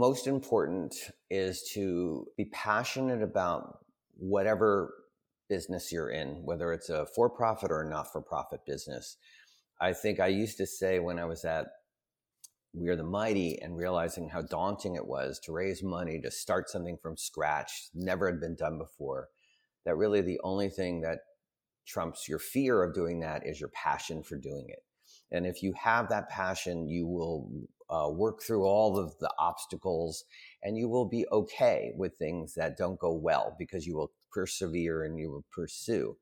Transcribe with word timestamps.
most 0.00 0.26
important 0.26 0.96
is 1.28 1.62
to 1.74 2.26
be 2.38 2.46
passionate 2.46 3.22
about 3.22 3.80
whatever 4.16 4.94
business 5.50 5.92
you're 5.92 6.08
in, 6.08 6.42
whether 6.42 6.72
it's 6.72 6.88
a 6.88 7.04
for 7.14 7.28
profit 7.28 7.70
or 7.70 7.82
a 7.82 7.90
not 7.90 8.10
for 8.10 8.22
profit 8.22 8.60
business. 8.66 9.18
I 9.78 9.92
think 9.92 10.18
I 10.18 10.28
used 10.28 10.56
to 10.56 10.66
say 10.66 11.00
when 11.00 11.18
I 11.18 11.26
was 11.26 11.44
at 11.44 11.66
We 12.72 12.88
Are 12.88 12.96
the 12.96 13.04
Mighty 13.04 13.60
and 13.60 13.76
realizing 13.76 14.30
how 14.30 14.40
daunting 14.40 14.94
it 14.96 15.06
was 15.06 15.38
to 15.40 15.52
raise 15.52 15.82
money 15.82 16.18
to 16.22 16.30
start 16.30 16.70
something 16.70 16.96
from 16.96 17.18
scratch, 17.18 17.90
never 17.92 18.24
had 18.24 18.40
been 18.40 18.56
done 18.56 18.78
before, 18.78 19.28
that 19.84 19.98
really 19.98 20.22
the 20.22 20.40
only 20.42 20.70
thing 20.70 21.02
that 21.02 21.18
trumps 21.86 22.26
your 22.26 22.38
fear 22.38 22.82
of 22.82 22.94
doing 22.94 23.20
that 23.20 23.46
is 23.46 23.60
your 23.60 23.70
passion 23.74 24.22
for 24.22 24.38
doing 24.38 24.64
it. 24.68 24.82
And 25.32 25.46
if 25.46 25.62
you 25.62 25.72
have 25.74 26.08
that 26.08 26.28
passion, 26.28 26.88
you 26.88 27.06
will 27.06 27.48
uh, 27.90 28.08
work 28.10 28.42
through 28.42 28.64
all 28.64 28.98
of 28.98 29.16
the 29.18 29.30
obstacles 29.38 30.24
and 30.62 30.76
you 30.76 30.88
will 30.88 31.06
be 31.06 31.26
okay 31.32 31.92
with 31.96 32.16
things 32.16 32.54
that 32.54 32.76
don't 32.76 32.98
go 32.98 33.12
well 33.12 33.56
because 33.58 33.86
you 33.86 33.96
will 33.96 34.12
persevere 34.32 35.04
and 35.04 35.18
you 35.18 35.30
will 35.30 35.44
pursue. 35.52 36.16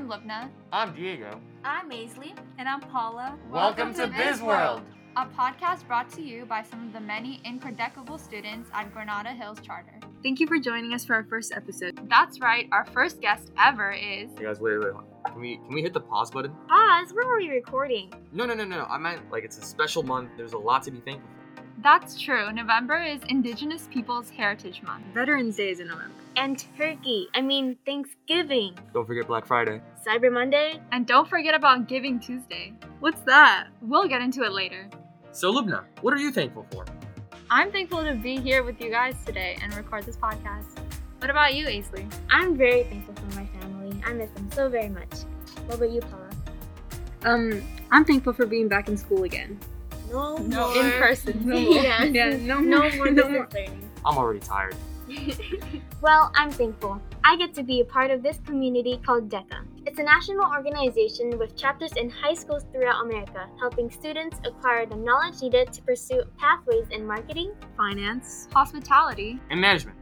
I'm 0.00 0.08
Lubna. 0.08 0.48
I'm 0.72 0.94
Diego. 0.94 1.38
I'm 1.62 1.90
Aisley. 1.90 2.34
And 2.56 2.66
I'm 2.66 2.80
Paula. 2.80 3.36
Welcome 3.50 3.92
to 3.96 4.06
Biz 4.06 4.40
World. 4.40 4.80
a 5.14 5.26
podcast 5.26 5.86
brought 5.86 6.08
to 6.12 6.22
you 6.22 6.46
by 6.46 6.62
some 6.62 6.86
of 6.86 6.94
the 6.94 7.00
many 7.00 7.42
incredible 7.44 8.16
students 8.16 8.70
at 8.72 8.90
Granada 8.94 9.28
Hills 9.28 9.58
Charter. 9.60 10.00
Thank 10.22 10.40
you 10.40 10.46
for 10.46 10.58
joining 10.58 10.94
us 10.94 11.04
for 11.04 11.16
our 11.16 11.24
first 11.24 11.52
episode. 11.54 12.00
That's 12.08 12.40
right, 12.40 12.66
our 12.72 12.86
first 12.86 13.20
guest 13.20 13.52
ever 13.62 13.92
is. 13.92 14.30
Hey 14.38 14.44
guys, 14.44 14.58
wait, 14.58 14.78
wait, 14.78 14.94
wait. 14.94 15.04
Can 15.26 15.38
we 15.38 15.56
can 15.58 15.74
we 15.74 15.82
hit 15.82 15.92
the 15.92 16.00
pause 16.00 16.30
button? 16.30 16.52
Pause. 16.66 17.12
Where 17.12 17.26
were 17.26 17.36
we 17.36 17.50
recording? 17.50 18.10
No, 18.32 18.46
no, 18.46 18.54
no, 18.54 18.64
no. 18.64 18.78
no. 18.78 18.84
I 18.84 18.96
meant 18.96 19.30
like 19.30 19.44
it's 19.44 19.58
a 19.58 19.62
special 19.62 20.02
month. 20.02 20.30
There's 20.38 20.54
a 20.54 20.58
lot 20.58 20.82
to 20.84 20.90
be 20.90 21.00
thankful 21.00 21.28
for. 21.28 21.40
That's 21.82 22.20
true. 22.20 22.52
November 22.52 23.02
is 23.02 23.20
Indigenous 23.28 23.88
Peoples 23.90 24.28
Heritage 24.28 24.82
Month. 24.82 25.04
Veterans 25.14 25.56
Day 25.56 25.70
is 25.70 25.80
in 25.80 25.88
November. 25.88 26.14
And 26.36 26.62
Turkey. 26.76 27.28
I 27.34 27.40
mean, 27.40 27.76
Thanksgiving. 27.86 28.74
Don't 28.92 29.06
forget 29.06 29.26
Black 29.26 29.46
Friday. 29.46 29.80
Cyber 30.06 30.32
Monday. 30.32 30.80
And 30.92 31.06
don't 31.06 31.28
forget 31.28 31.54
about 31.54 31.88
Giving 31.88 32.18
Tuesday. 32.20 32.72
What's 33.00 33.20
that? 33.22 33.68
We'll 33.82 34.08
get 34.08 34.22
into 34.22 34.42
it 34.42 34.52
later. 34.52 34.88
So 35.32 35.52
Lubna, 35.52 35.84
what 36.00 36.14
are 36.14 36.18
you 36.18 36.32
thankful 36.32 36.66
for? 36.72 36.84
I'm 37.50 37.70
thankful 37.72 38.04
to 38.04 38.14
be 38.14 38.36
here 38.38 38.62
with 38.62 38.80
you 38.80 38.90
guys 38.90 39.14
today 39.26 39.56
and 39.62 39.74
record 39.76 40.04
this 40.04 40.16
podcast. 40.16 40.78
What 41.18 41.30
about 41.30 41.54
you, 41.54 41.66
Aisley? 41.66 42.10
I'm 42.30 42.56
very 42.56 42.84
thankful 42.84 43.14
for 43.14 43.36
my 43.38 43.46
family. 43.60 44.00
I 44.06 44.12
miss 44.12 44.30
them 44.30 44.50
so 44.52 44.68
very 44.68 44.88
much. 44.88 45.12
What 45.66 45.76
about 45.76 45.90
you, 45.90 46.00
Paula? 46.00 46.30
Um, 47.24 47.62
I'm 47.90 48.04
thankful 48.04 48.32
for 48.32 48.46
being 48.46 48.68
back 48.68 48.88
in 48.88 48.96
school 48.96 49.24
again. 49.24 49.58
No, 50.10 50.36
No, 50.38 50.74
more. 50.74 50.84
in 50.84 50.90
person. 50.92 51.46
No 51.46 51.60
more. 51.60 51.74
Yeah. 51.82 52.04
Yeah, 52.04 52.36
no 52.38 52.58
no 52.60 52.78
more. 52.80 52.90
more 52.96 53.10
No 53.10 53.28
more. 53.28 53.48
learning. 53.52 53.90
I'm 54.04 54.16
already 54.16 54.40
tired. 54.40 54.74
Well, 56.00 56.32
I'm 56.34 56.50
thankful. 56.50 56.98
I 57.24 57.36
get 57.36 57.52
to 57.54 57.62
be 57.62 57.82
a 57.82 57.84
part 57.84 58.10
of 58.10 58.22
this 58.22 58.38
community 58.46 58.98
called 59.04 59.28
DECA. 59.28 59.66
It's 59.84 59.98
a 59.98 60.02
national 60.02 60.50
organization 60.50 61.38
with 61.38 61.56
chapters 61.56 61.92
in 61.96 62.08
high 62.08 62.32
schools 62.32 62.64
throughout 62.72 63.04
America, 63.04 63.46
helping 63.58 63.90
students 63.90 64.40
acquire 64.46 64.86
the 64.86 64.96
knowledge 64.96 65.42
needed 65.42 65.70
to 65.74 65.82
pursue 65.82 66.22
pathways 66.38 66.86
in 66.90 67.06
marketing, 67.06 67.52
Finance. 67.76 68.48
Hospitality. 68.54 69.38
And 69.50 69.60
management. 69.60 69.98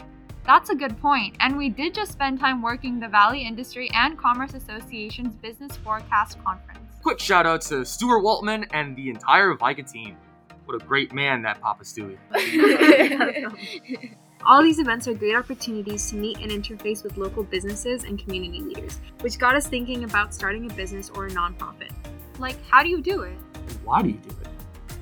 That's 0.47 0.71
a 0.71 0.75
good 0.77 0.97
point, 1.01 1.37
and 1.41 1.59
we 1.59 1.69
did 1.69 1.95
just 1.95 2.13
spend 2.13 2.39
time 2.39 2.63
working 2.63 3.01
the 3.01 3.09
Valley 3.09 3.43
Industry 3.43 3.91
and 3.93 4.17
Commerce 4.17 4.55
Association's 4.55 5.35
Business 5.35 5.77
Forecast 5.79 6.43
Conference. 6.45 6.79
Quick 7.03 7.19
shout 7.19 7.45
out 7.45 7.61
to 7.63 7.85
Stuart 7.85 8.21
Waldman 8.21 8.67
and 8.73 8.95
the 8.95 9.11
entire 9.11 9.53
VICA 9.55 9.83
team. 9.83 10.17
What 10.65 10.81
a 10.81 10.87
great 10.87 11.13
man 11.13 11.43
that 11.43 11.61
Papa 11.61 11.83
Stewie. 11.83 12.19
All 14.47 14.63
these 14.63 14.79
events 14.79 15.09
are 15.09 15.15
great 15.15 15.35
opportunities 15.35 16.09
to 16.11 16.17
meet 16.17 16.39
and 16.39 16.51
interface 16.51 17.03
with 17.03 17.17
local 17.17 17.43
businesses 17.43 18.05
and 18.05 18.19
community 18.19 18.61
leaders, 18.61 19.01
which 19.21 19.39
got 19.39 19.55
us 19.55 19.67
thinking 19.67 20.05
about 20.05 20.33
starting 20.33 20.71
a 20.71 20.75
business 20.75 21.11
or 21.11 21.27
a 21.27 21.31
nonprofit. 21.31 21.91
Like, 22.39 22.57
how 22.69 22.83
do 22.83 22.89
you 22.89 23.03
do 23.03 23.23
it? 23.23 23.37
Why 23.85 24.03
do 24.03 24.09
you 24.09 24.15
do 24.15 24.31
it? 24.31 24.49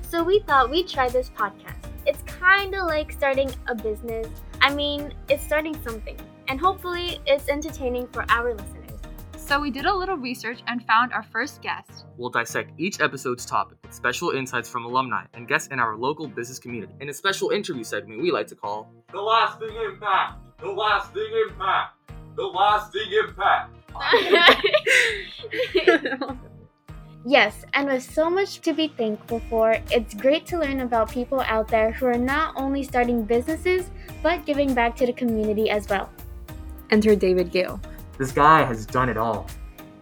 So 0.09 0.23
we 0.23 0.39
thought 0.39 0.69
we'd 0.69 0.87
try 0.87 1.07
this 1.09 1.29
podcast. 1.29 1.75
It's 2.05 2.23
kind 2.23 2.73
of 2.73 2.87
like 2.87 3.11
starting 3.11 3.51
a 3.67 3.75
business. 3.75 4.27
I 4.61 4.73
mean, 4.73 5.13
it's 5.29 5.43
starting 5.43 5.79
something, 5.83 6.17
and 6.47 6.59
hopefully 6.59 7.19
it's 7.25 7.47
entertaining 7.47 8.07
for 8.07 8.25
our 8.29 8.53
listeners. 8.53 8.76
So 9.47 9.61
we 9.61 9.71
did 9.71 9.85
a 9.85 9.95
little 9.95 10.17
research 10.17 10.59
and 10.67 10.85
found 10.85 11.13
our 11.13 11.23
first 11.23 11.61
guest. 11.61 12.03
We'll 12.17 12.29
dissect 12.29 12.77
each 12.77 12.99
episode's 12.99 13.45
topic 13.45 13.77
with 13.81 13.93
special 13.93 14.31
insights 14.31 14.69
from 14.69 14.83
alumni 14.83 15.23
and 15.33 15.47
guests 15.47 15.69
in 15.69 15.79
our 15.79 15.95
local 15.95 16.27
business 16.27 16.59
community 16.59 16.91
in 16.99 17.07
a 17.07 17.13
special 17.13 17.51
interview 17.51 17.85
segment 17.85 18.21
we 18.21 18.29
like 18.29 18.47
to 18.47 18.55
call 18.55 18.91
The 19.09 19.21
lasting 19.21 19.73
impact. 19.85 20.41
The 20.59 20.67
lasting 20.67 21.31
impact. 21.47 21.97
The 22.35 22.43
lasting 22.43 23.09
impact. 23.23 23.73
yes, 27.25 27.63
and 27.71 27.87
with 27.87 28.03
so 28.03 28.29
much 28.29 28.59
to 28.59 28.73
be 28.73 28.89
thankful 28.89 29.39
for, 29.49 29.77
it's 29.91 30.13
great 30.13 30.45
to 30.47 30.59
learn 30.59 30.81
about 30.81 31.09
people 31.09 31.39
out 31.39 31.69
there 31.69 31.93
who 31.93 32.05
are 32.07 32.17
not 32.17 32.53
only 32.57 32.83
starting 32.83 33.23
businesses, 33.23 33.89
but 34.21 34.45
giving 34.45 34.73
back 34.73 34.93
to 34.97 35.05
the 35.05 35.13
community 35.13 35.69
as 35.69 35.87
well. 35.87 36.09
Enter 36.91 37.15
David 37.15 37.49
Gale. 37.49 37.79
This 38.17 38.31
guy 38.31 38.63
has 38.63 38.85
done 38.85 39.09
it 39.09 39.17
all. 39.17 39.47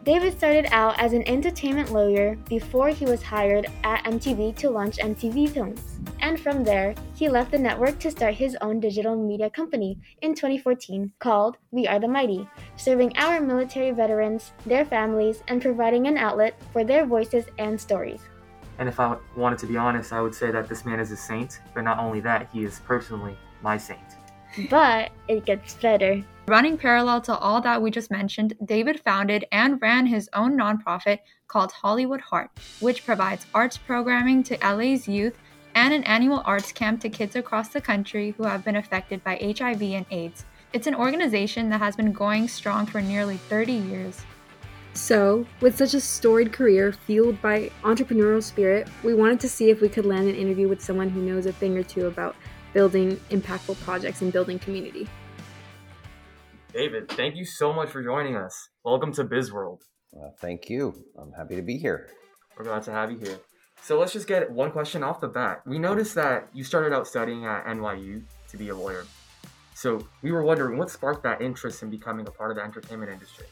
David 0.05 0.37
started 0.37 0.67
out 0.71 0.99
as 0.99 1.13
an 1.13 1.27
entertainment 1.27 1.91
lawyer 1.91 2.35
before 2.47 2.89
he 2.89 3.05
was 3.05 3.23
hired 3.23 3.65
at 3.83 4.03
MTV 4.03 4.55
to 4.57 4.69
launch 4.69 4.97
MTV 4.97 5.49
Films. 5.49 5.99
And 6.19 6.39
from 6.39 6.63
there, 6.63 6.93
he 7.15 7.27
left 7.27 7.49
the 7.49 7.57
network 7.57 7.97
to 7.99 8.11
start 8.11 8.35
his 8.35 8.55
own 8.61 8.79
digital 8.79 9.15
media 9.15 9.49
company 9.49 9.97
in 10.21 10.35
2014 10.35 11.11
called 11.17 11.57
We 11.71 11.87
Are 11.87 11.99
the 11.99 12.07
Mighty, 12.07 12.47
serving 12.75 13.17
our 13.17 13.41
military 13.41 13.89
veterans, 13.91 14.51
their 14.67 14.85
families, 14.85 15.41
and 15.47 15.59
providing 15.59 16.05
an 16.05 16.17
outlet 16.17 16.61
for 16.71 16.83
their 16.83 17.07
voices 17.07 17.45
and 17.57 17.81
stories. 17.81 18.21
And 18.77 18.87
if 18.87 18.99
I 18.99 19.17
wanted 19.35 19.57
to 19.59 19.65
be 19.65 19.75
honest, 19.75 20.13
I 20.13 20.21
would 20.21 20.35
say 20.35 20.51
that 20.51 20.69
this 20.69 20.85
man 20.85 20.99
is 20.99 21.11
a 21.11 21.17
saint, 21.17 21.61
but 21.73 21.81
not 21.81 21.97
only 21.97 22.19
that, 22.19 22.49
he 22.53 22.63
is 22.63 22.79
personally 22.85 23.35
my 23.63 23.75
saint. 23.75 23.99
But 24.69 25.11
it 25.27 25.45
gets 25.45 25.73
better. 25.73 26.23
Running 26.47 26.78
parallel 26.78 27.22
to 27.22 27.35
all 27.35 27.59
that 27.61 27.81
we 27.81 27.89
just 27.89 28.11
mentioned, 28.11 28.53
David 28.63 29.00
founded 29.00 29.45
and 29.51 29.81
ran 29.81 30.06
his 30.06 30.29
own 30.33 30.56
nonprofit 30.56 31.17
called 31.47 31.72
Hollywood 31.72 32.22
Heart, 32.22 32.51
which 32.81 33.03
provides 33.03 33.47
arts 33.56 33.78
programming 33.78 34.44
to 34.44 34.57
LA's 34.61 35.07
youth 35.07 35.39
and 35.73 35.91
an 35.91 36.03
annual 36.03 36.44
arts 36.45 36.72
camp 36.72 37.01
to 37.01 37.09
kids 37.09 37.35
across 37.35 37.69
the 37.69 37.81
country 37.81 38.35
who 38.38 38.44
have 38.44 38.63
been 38.63 38.75
affected 38.75 39.23
by 39.23 39.55
HIV 39.57 39.81
and 39.81 40.05
AIDS. 40.11 40.45
It's 40.72 40.85
an 40.85 40.94
organization 40.94 41.67
that 41.69 41.81
has 41.81 41.95
been 41.95 42.11
going 42.11 42.47
strong 42.47 42.85
for 42.85 43.01
nearly 43.01 43.38
30 43.38 43.73
years. 43.73 44.22
So, 44.94 45.47
with 45.61 45.75
such 45.75 45.95
a 45.95 46.00
storied 46.00 46.53
career 46.53 46.94
fueled 46.94 47.41
by 47.41 47.72
entrepreneurial 47.81 48.44
spirit, 48.44 48.88
we 49.03 49.16
wanted 49.16 49.39
to 49.39 49.50
see 49.50 49.72
if 49.72 49.81
we 49.81 49.89
could 49.89 50.05
land 50.05 50.29
an 50.29 50.35
interview 50.35 50.67
with 50.67 50.79
someone 50.79 51.09
who 51.09 51.23
knows 51.23 51.47
a 51.47 51.51
thing 51.51 51.75
or 51.75 51.84
two 51.84 52.05
about 52.05 52.35
building 52.72 53.19
impactful 53.31 53.81
projects 53.81 54.22
and 54.22 54.31
building 54.31 54.59
community. 54.59 55.09
David, 56.75 57.07
thank 57.07 57.37
you 57.37 57.45
so 57.45 57.71
much 57.71 57.87
for 57.87 58.03
joining 58.03 58.35
us. 58.35 58.67
Welcome 58.83 59.13
to 59.13 59.23
BizWorld. 59.23 59.79
Uh, 60.13 60.31
thank 60.41 60.69
you. 60.69 61.05
I'm 61.17 61.31
happy 61.31 61.55
to 61.55 61.61
be 61.61 61.77
here. 61.77 62.09
We're 62.57 62.65
glad 62.65 62.83
to 62.83 62.91
have 62.91 63.09
you 63.09 63.17
here. 63.17 63.39
So 63.81 63.97
let's 63.97 64.11
just 64.11 64.27
get 64.27 64.51
one 64.51 64.71
question 64.71 65.01
off 65.01 65.21
the 65.21 65.29
bat. 65.29 65.61
We 65.65 65.79
noticed 65.79 66.15
that 66.15 66.49
you 66.53 66.65
started 66.65 66.93
out 66.93 67.07
studying 67.07 67.45
at 67.45 67.65
NYU 67.65 68.23
to 68.49 68.57
be 68.57 68.67
a 68.67 68.75
lawyer. 68.75 69.05
So 69.73 70.05
we 70.22 70.33
were 70.33 70.43
wondering 70.43 70.77
what 70.77 70.89
sparked 70.89 71.23
that 71.23 71.41
interest 71.41 71.81
in 71.81 71.89
becoming 71.89 72.27
a 72.27 72.31
part 72.31 72.51
of 72.51 72.57
the 72.57 72.63
entertainment 72.63 73.09
industry. 73.09 73.45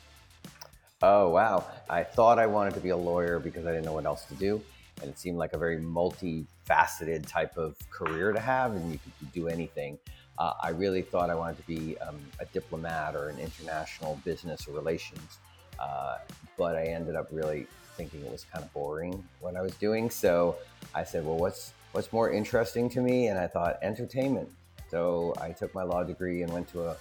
Oh, 1.02 1.30
wow. 1.30 1.66
I 1.90 2.04
thought 2.04 2.40
I 2.40 2.46
wanted 2.46 2.74
to 2.74 2.82
be 2.82 2.90
a 2.90 2.98
lawyer 2.98 3.40
because 3.40 3.66
I 3.66 3.70
didn't 3.70 3.86
know 3.86 3.94
what 3.94 4.06
else 4.06 4.26
to 4.26 4.34
do. 4.34 4.62
And 5.02 5.10
it 5.10 5.18
seemed 5.18 5.38
like 5.38 5.54
a 5.54 5.58
very 5.58 5.78
multifaceted 5.78 7.26
type 7.26 7.56
of 7.56 7.78
career 7.90 8.34
to 8.34 8.40
have, 8.42 8.74
and 8.74 8.92
you 8.92 9.00
could 9.00 9.32
do 9.32 9.48
anything. 9.48 9.98
Uh, 10.38 10.54
I 10.62 10.70
really 10.70 11.02
thought 11.02 11.30
I 11.30 11.36
wanted 11.36 11.58
to 11.58 11.68
be 11.68 11.98
um, 12.00 12.20
a 12.40 12.46
diplomat 12.46 13.16
or 13.16 13.30
an 13.30 13.40
international 13.40 14.20
business 14.26 14.68
or 14.68 14.74
relations, 14.74 15.40
uh, 15.80 16.18
but 16.58 16.76
I 16.76 16.86
ended 16.86 17.16
up 17.16 17.28
really 17.32 17.68
thinking 17.96 18.26
it 18.26 18.32
was 18.32 18.46
kind 18.52 18.66
of 18.66 18.74
boring 18.74 19.24
what 19.40 19.56
I 19.56 19.62
was 19.62 19.76
doing. 19.76 20.10
So 20.10 20.56
I 20.96 21.04
said, 21.04 21.26
"Well, 21.26 21.38
what's 21.38 21.74
what's 21.92 22.12
more 22.12 22.32
interesting 22.32 22.90
to 22.90 23.02
me?" 23.02 23.28
And 23.28 23.38
I 23.38 23.48
thought 23.48 23.78
entertainment. 23.84 24.50
So 24.90 25.34
I 25.40 25.52
took 25.52 25.74
my 25.76 25.84
law 25.84 26.04
degree 26.04 26.42
and 26.42 26.52
went 26.52 26.68
to 26.70 26.88
a 26.88 26.96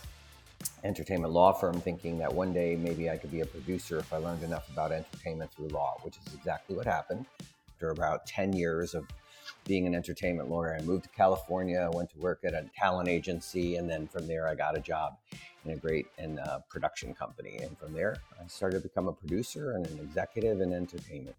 entertainment 0.85 1.33
law 1.33 1.53
firm, 1.53 1.81
thinking 1.81 2.19
that 2.19 2.33
one 2.33 2.53
day 2.53 2.77
maybe 2.77 3.11
I 3.11 3.17
could 3.17 3.31
be 3.33 3.41
a 3.41 3.47
producer 3.47 3.99
if 3.99 4.13
I 4.13 4.19
learned 4.19 4.43
enough 4.43 4.69
about 4.71 4.93
entertainment 4.93 5.51
through 5.53 5.69
law, 5.69 5.97
which 6.03 6.17
is 6.27 6.35
exactly 6.35 6.77
what 6.77 6.87
happened. 6.87 7.25
After 7.75 7.91
about 7.91 8.27
ten 8.27 8.53
years 8.53 8.95
of 8.95 9.07
being 9.65 9.87
an 9.87 9.95
entertainment 9.95 10.51
lawyer. 10.51 10.77
I 10.79 10.83
moved 10.83 11.05
to 11.05 11.11
California, 11.11 11.79
I 11.79 11.95
went 11.95 12.11
to 12.11 12.19
work 12.19 12.41
at 12.45 12.55
a 12.55 12.65
talent 12.77 13.09
agency, 13.09 13.77
and 13.77 13.89
then 13.89 14.07
from 14.07 14.27
there 14.27 14.49
I 14.49 14.55
got 14.55 14.77
a 14.77 14.81
job 14.81 15.17
in 15.65 15.73
a 15.73 15.77
great 15.77 16.07
and 16.19 16.41
uh, 16.41 16.59
production 16.69 17.15
company. 17.15 17.59
And 17.59 17.79
from 17.79 17.93
there, 17.93 18.17
I 18.43 18.47
started 18.49 18.83
to 18.83 18.89
become 18.89 19.09
a 19.09 19.13
producer 19.13 19.73
and 19.73 19.87
an 19.87 19.99
executive 20.01 20.61
in 20.61 20.73
entertainment. 20.73 21.37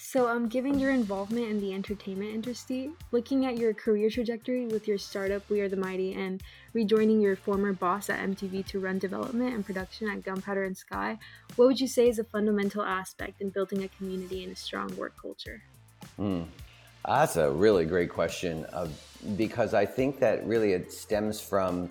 So, 0.00 0.28
um, 0.28 0.46
given 0.46 0.78
your 0.78 0.92
involvement 0.92 1.48
in 1.48 1.58
the 1.58 1.74
entertainment 1.74 2.32
industry, 2.32 2.92
looking 3.10 3.46
at 3.46 3.58
your 3.58 3.74
career 3.74 4.08
trajectory 4.08 4.68
with 4.68 4.86
your 4.86 4.96
startup 4.96 5.50
We 5.50 5.60
Are 5.60 5.68
the 5.68 5.76
Mighty, 5.76 6.14
and 6.14 6.40
rejoining 6.72 7.20
your 7.20 7.34
former 7.34 7.72
boss 7.72 8.08
at 8.08 8.20
MTV 8.20 8.64
to 8.66 8.78
run 8.78 9.00
development 9.00 9.56
and 9.56 9.66
production 9.66 10.08
at 10.08 10.22
Gunpowder 10.22 10.62
and 10.62 10.76
Sky, 10.76 11.18
what 11.56 11.66
would 11.66 11.80
you 11.80 11.88
say 11.88 12.08
is 12.08 12.20
a 12.20 12.24
fundamental 12.24 12.84
aspect 12.84 13.40
in 13.40 13.50
building 13.50 13.82
a 13.82 13.88
community 13.88 14.44
and 14.44 14.52
a 14.52 14.56
strong 14.56 14.96
work 14.96 15.14
culture? 15.20 15.64
Mm, 16.16 16.46
that's 17.06 17.36
a 17.36 17.50
really 17.50 17.84
great 17.84 18.10
question 18.10 18.66
uh, 18.72 18.88
because 19.36 19.74
I 19.74 19.86
think 19.86 20.20
that 20.20 20.46
really 20.46 20.72
it 20.72 20.92
stems 20.92 21.40
from 21.40 21.90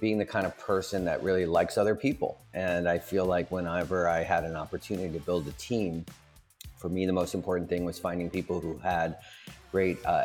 being 0.00 0.18
the 0.18 0.24
kind 0.24 0.46
of 0.46 0.56
person 0.58 1.04
that 1.04 1.22
really 1.22 1.46
likes 1.46 1.76
other 1.76 1.94
people. 1.94 2.38
And 2.54 2.88
I 2.88 2.98
feel 2.98 3.24
like 3.24 3.50
whenever 3.50 4.08
I 4.08 4.22
had 4.22 4.44
an 4.44 4.54
opportunity 4.56 5.12
to 5.12 5.20
build 5.20 5.48
a 5.48 5.52
team, 5.52 6.04
for 6.76 6.88
me, 6.88 7.06
the 7.06 7.12
most 7.12 7.34
important 7.34 7.68
thing 7.68 7.84
was 7.84 7.98
finding 7.98 8.30
people 8.30 8.60
who 8.60 8.78
had 8.78 9.16
great 9.72 10.04
uh, 10.06 10.24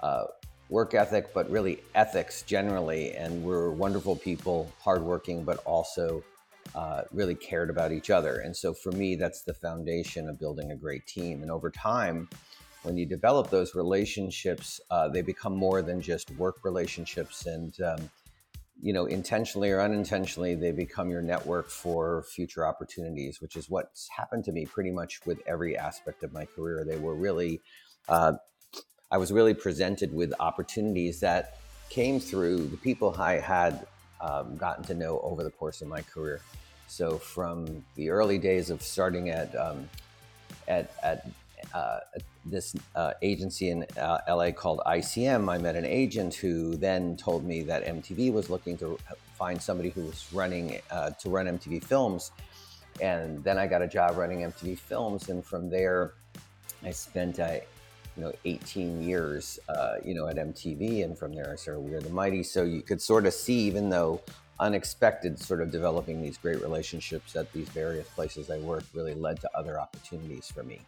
uh, 0.00 0.24
work 0.68 0.92
ethic, 0.94 1.32
but 1.32 1.50
really 1.50 1.80
ethics 1.94 2.42
generally, 2.42 3.12
and 3.12 3.42
were 3.42 3.70
wonderful 3.72 4.14
people, 4.16 4.70
hardworking, 4.80 5.44
but 5.44 5.58
also 5.64 6.22
uh, 6.74 7.02
really 7.12 7.34
cared 7.34 7.70
about 7.70 7.92
each 7.92 8.10
other. 8.10 8.40
And 8.40 8.54
so 8.54 8.74
for 8.74 8.92
me, 8.92 9.16
that's 9.16 9.42
the 9.42 9.54
foundation 9.54 10.28
of 10.28 10.38
building 10.38 10.72
a 10.72 10.76
great 10.76 11.06
team. 11.06 11.42
And 11.42 11.50
over 11.50 11.70
time, 11.70 12.28
when 12.84 12.96
you 12.96 13.06
develop 13.06 13.50
those 13.50 13.74
relationships, 13.74 14.80
uh, 14.90 15.08
they 15.08 15.22
become 15.22 15.56
more 15.56 15.82
than 15.82 16.00
just 16.00 16.30
work 16.32 16.64
relationships 16.64 17.46
and 17.46 17.80
um, 17.82 18.10
you 18.80 18.92
know, 18.92 19.06
intentionally 19.06 19.70
or 19.70 19.80
unintentionally, 19.80 20.54
they 20.54 20.72
become 20.72 21.08
your 21.08 21.22
network 21.22 21.70
for 21.70 22.24
future 22.24 22.66
opportunities, 22.66 23.40
which 23.40 23.56
is 23.56 23.70
what's 23.70 24.08
happened 24.08 24.44
to 24.44 24.52
me 24.52 24.66
pretty 24.66 24.90
much 24.90 25.24
with 25.24 25.40
every 25.46 25.76
aspect 25.76 26.22
of 26.22 26.32
my 26.32 26.44
career. 26.44 26.84
They 26.86 26.98
were 26.98 27.14
really, 27.14 27.60
uh, 28.08 28.34
I 29.10 29.16
was 29.16 29.32
really 29.32 29.54
presented 29.54 30.12
with 30.12 30.34
opportunities 30.40 31.20
that 31.20 31.58
came 31.88 32.20
through 32.20 32.66
the 32.66 32.76
people 32.76 33.14
I 33.18 33.38
had 33.38 33.86
um, 34.20 34.56
gotten 34.56 34.84
to 34.84 34.94
know 34.94 35.20
over 35.20 35.44
the 35.44 35.50
course 35.50 35.80
of 35.80 35.88
my 35.88 36.02
career. 36.02 36.40
So 36.86 37.16
from 37.16 37.84
the 37.94 38.10
early 38.10 38.38
days 38.38 38.70
of 38.70 38.82
starting 38.82 39.30
at 39.30 39.54
um, 39.56 39.88
at, 40.68 40.92
at 41.02 41.26
uh, 41.72 42.00
this 42.44 42.74
uh, 42.94 43.12
agency 43.22 43.70
in 43.70 43.86
uh, 43.98 44.18
LA 44.28 44.50
called 44.50 44.80
ICM, 44.86 45.50
I 45.50 45.58
met 45.58 45.76
an 45.76 45.84
agent 45.84 46.34
who 46.34 46.76
then 46.76 47.16
told 47.16 47.44
me 47.44 47.62
that 47.62 47.84
MTV 47.84 48.32
was 48.32 48.50
looking 48.50 48.76
to 48.78 48.98
find 49.34 49.60
somebody 49.60 49.90
who 49.90 50.02
was 50.02 50.26
running 50.32 50.80
uh, 50.90 51.10
to 51.10 51.30
run 51.30 51.46
MTV 51.46 51.82
Films. 51.84 52.32
And 53.00 53.42
then 53.42 53.58
I 53.58 53.66
got 53.66 53.82
a 53.82 53.88
job 53.88 54.16
running 54.16 54.40
MTV 54.40 54.78
Films, 54.78 55.28
and 55.28 55.44
from 55.44 55.68
there, 55.68 56.14
I 56.84 56.90
spent 56.92 57.40
uh, 57.40 57.58
you 58.16 58.22
know 58.22 58.32
18 58.44 59.02
years 59.02 59.58
uh, 59.68 59.94
you 60.04 60.14
know 60.14 60.28
at 60.28 60.36
MTV, 60.36 61.04
and 61.04 61.18
from 61.18 61.34
there 61.34 61.50
I 61.52 61.56
started 61.56 61.80
We 61.80 61.94
Are 61.94 62.00
the 62.00 62.10
Mighty. 62.10 62.44
So 62.44 62.62
you 62.62 62.82
could 62.82 63.02
sort 63.02 63.26
of 63.26 63.34
see, 63.34 63.58
even 63.60 63.90
though 63.90 64.20
unexpected, 64.60 65.38
sort 65.38 65.60
of 65.60 65.70
developing 65.70 66.22
these 66.22 66.38
great 66.38 66.60
relationships 66.62 67.36
at 67.36 67.52
these 67.52 67.68
various 67.70 68.08
places 68.08 68.50
I 68.50 68.58
worked 68.58 68.94
really 68.94 69.14
led 69.14 69.40
to 69.40 69.50
other 69.56 69.80
opportunities 69.80 70.50
for 70.50 70.62
me 70.62 70.80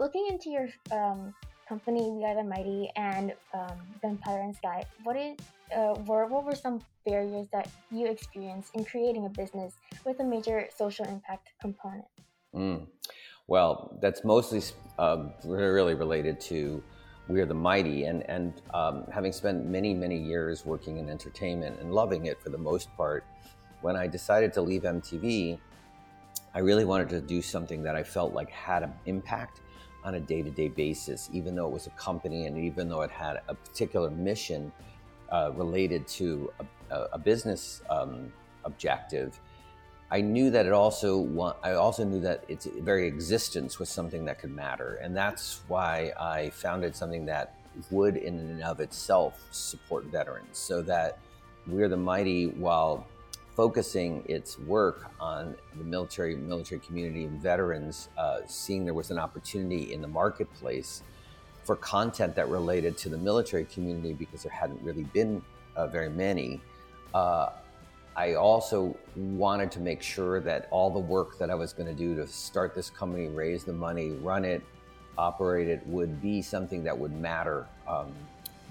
looking 0.00 0.26
into 0.28 0.50
your 0.50 0.68
um, 0.90 1.32
company, 1.68 2.10
We 2.10 2.24
Are 2.24 2.34
the 2.34 2.42
Mighty, 2.42 2.90
and 2.96 3.32
um, 3.54 3.78
Gunpowder 4.02 4.40
and 4.40 4.56
Sky, 4.56 4.84
what 5.04 5.16
is 5.16 5.36
uh, 5.76 5.94
were 6.06 6.26
what 6.26 6.44
were 6.44 6.56
some 6.56 6.80
barriers 7.06 7.46
that 7.52 7.68
you 7.92 8.06
experienced 8.06 8.74
in 8.74 8.84
creating 8.84 9.26
a 9.26 9.28
business 9.28 9.74
with 10.04 10.18
a 10.18 10.24
major 10.24 10.66
social 10.76 11.04
impact 11.04 11.50
component? 11.60 12.06
Mm. 12.52 12.86
Well, 13.46 13.98
that's 14.00 14.24
mostly 14.24 14.62
uh, 14.98 15.28
really 15.44 15.94
related 15.94 16.40
to 16.52 16.82
We 17.28 17.40
Are 17.40 17.46
the 17.46 17.54
Mighty, 17.54 18.04
and 18.04 18.28
and 18.28 18.52
um, 18.74 19.04
having 19.12 19.32
spent 19.32 19.66
many 19.66 19.94
many 19.94 20.18
years 20.18 20.66
working 20.66 20.98
in 20.98 21.08
entertainment 21.08 21.80
and 21.80 21.92
loving 21.92 22.26
it 22.26 22.40
for 22.42 22.50
the 22.50 22.58
most 22.58 22.94
part, 22.96 23.24
when 23.80 23.96
I 23.96 24.06
decided 24.06 24.52
to 24.54 24.62
leave 24.62 24.82
MTV, 24.82 25.58
I 26.54 26.58
really 26.58 26.84
wanted 26.84 27.08
to 27.10 27.20
do 27.20 27.40
something 27.40 27.82
that 27.84 27.94
I 27.94 28.02
felt 28.02 28.32
like 28.32 28.50
had 28.50 28.82
an 28.82 28.92
impact 29.06 29.60
on 30.04 30.14
a 30.14 30.20
day 30.20 30.42
to 30.42 30.50
day 30.50 30.68
basis, 30.68 31.28
even 31.32 31.54
though 31.54 31.66
it 31.66 31.72
was 31.72 31.86
a 31.86 31.90
company 31.90 32.46
and 32.46 32.58
even 32.58 32.88
though 32.88 33.02
it 33.02 33.10
had 33.10 33.40
a 33.48 33.54
particular 33.54 34.10
mission 34.10 34.72
uh, 35.30 35.52
related 35.54 36.06
to 36.08 36.52
a, 36.90 36.96
a 37.12 37.18
business 37.18 37.82
um, 37.90 38.32
objective. 38.64 39.38
I 40.12 40.20
knew 40.20 40.50
that 40.50 40.66
it 40.66 40.72
also 40.72 41.56
I 41.62 41.72
also 41.72 42.04
knew 42.04 42.20
that 42.20 42.44
its 42.48 42.66
very 42.66 43.06
existence 43.06 43.78
was 43.78 43.88
something 43.88 44.24
that 44.24 44.40
could 44.40 44.54
matter, 44.54 44.98
and 45.02 45.16
that's 45.16 45.60
why 45.68 46.12
I 46.18 46.50
founded 46.50 46.96
something 46.96 47.26
that 47.26 47.54
would, 47.90 48.16
in 48.16 48.38
and 48.38 48.62
of 48.62 48.80
itself, 48.80 49.40
support 49.52 50.06
veterans, 50.06 50.58
so 50.58 50.82
that 50.82 51.18
we're 51.66 51.88
the 51.88 51.96
mighty 51.96 52.46
while 52.46 53.06
focusing 53.54 54.24
its 54.26 54.58
work 54.58 55.12
on 55.20 55.54
the 55.76 55.84
military 55.84 56.34
military 56.34 56.80
community 56.80 57.24
and 57.24 57.40
veterans, 57.40 58.08
uh, 58.18 58.40
seeing 58.46 58.84
there 58.84 58.94
was 58.94 59.10
an 59.12 59.18
opportunity 59.18 59.92
in 59.92 60.00
the 60.00 60.08
marketplace 60.08 61.02
for 61.62 61.76
content 61.76 62.34
that 62.34 62.48
related 62.48 62.96
to 62.96 63.08
the 63.08 63.18
military 63.18 63.64
community 63.66 64.12
because 64.12 64.42
there 64.42 64.52
hadn't 64.52 64.82
really 64.82 65.04
been 65.04 65.40
uh, 65.76 65.86
very 65.86 66.08
many. 66.08 66.60
Uh, 67.14 67.50
I 68.16 68.34
also 68.34 68.96
wanted 69.16 69.70
to 69.72 69.80
make 69.80 70.02
sure 70.02 70.40
that 70.40 70.68
all 70.70 70.90
the 70.90 70.98
work 70.98 71.38
that 71.38 71.50
I 71.50 71.54
was 71.54 71.72
going 71.72 71.86
to 71.86 71.94
do 71.94 72.14
to 72.16 72.26
start 72.26 72.74
this 72.74 72.90
company, 72.90 73.28
raise 73.28 73.64
the 73.64 73.72
money, 73.72 74.10
run 74.10 74.44
it, 74.44 74.62
operate 75.16 75.68
it, 75.68 75.86
would 75.86 76.20
be 76.20 76.42
something 76.42 76.82
that 76.84 76.98
would 76.98 77.12
matter. 77.12 77.66
Um, 77.86 78.12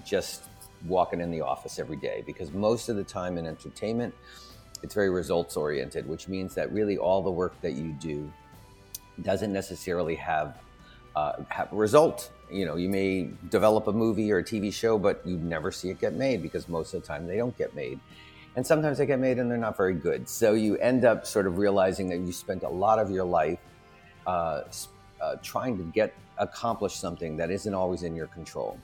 just 0.04 0.42
walking 0.86 1.20
in 1.20 1.30
the 1.30 1.40
office 1.40 1.78
every 1.78 1.96
day, 1.96 2.22
because 2.26 2.52
most 2.52 2.88
of 2.88 2.96
the 2.96 3.04
time 3.04 3.38
in 3.38 3.46
entertainment, 3.46 4.14
it's 4.82 4.94
very 4.94 5.10
results 5.10 5.56
oriented, 5.56 6.08
which 6.08 6.28
means 6.28 6.54
that 6.54 6.72
really 6.72 6.96
all 6.96 7.22
the 7.22 7.30
work 7.30 7.60
that 7.60 7.72
you 7.72 7.92
do 8.00 8.32
doesn't 9.22 9.52
necessarily 9.52 10.14
have 10.14 10.56
uh, 11.16 11.32
have 11.48 11.72
a 11.72 11.76
result. 11.76 12.30
You 12.50 12.66
know, 12.66 12.76
you 12.76 12.88
may 12.88 13.30
develop 13.50 13.88
a 13.88 13.92
movie 13.92 14.30
or 14.32 14.38
a 14.38 14.44
TV 14.44 14.72
show, 14.72 14.98
but 14.98 15.20
you 15.26 15.36
never 15.36 15.72
see 15.72 15.90
it 15.90 16.00
get 16.00 16.14
made 16.14 16.42
because 16.42 16.68
most 16.68 16.94
of 16.94 17.02
the 17.02 17.06
time 17.06 17.26
they 17.26 17.36
don't 17.36 17.56
get 17.58 17.74
made. 17.74 18.00
And 18.56 18.66
sometimes 18.66 18.98
they 18.98 19.06
get 19.06 19.20
made 19.20 19.38
and 19.38 19.50
they're 19.50 19.58
not 19.58 19.76
very 19.76 19.94
good. 19.94 20.28
So 20.28 20.54
you 20.54 20.76
end 20.78 21.04
up 21.04 21.24
sort 21.24 21.46
of 21.46 21.58
realizing 21.58 22.08
that 22.08 22.18
you 22.18 22.32
spent 22.32 22.62
a 22.62 22.68
lot 22.68 22.98
of 22.98 23.10
your 23.10 23.24
life 23.24 23.58
uh, 24.26 24.62
uh, 25.20 25.36
trying 25.42 25.78
to 25.78 25.84
get 25.84 26.12
accomplish 26.38 26.94
something 26.94 27.36
that 27.36 27.50
isn't 27.50 27.74
always 27.74 28.02
in 28.02 28.16
your 28.16 28.26
control. 28.26 28.78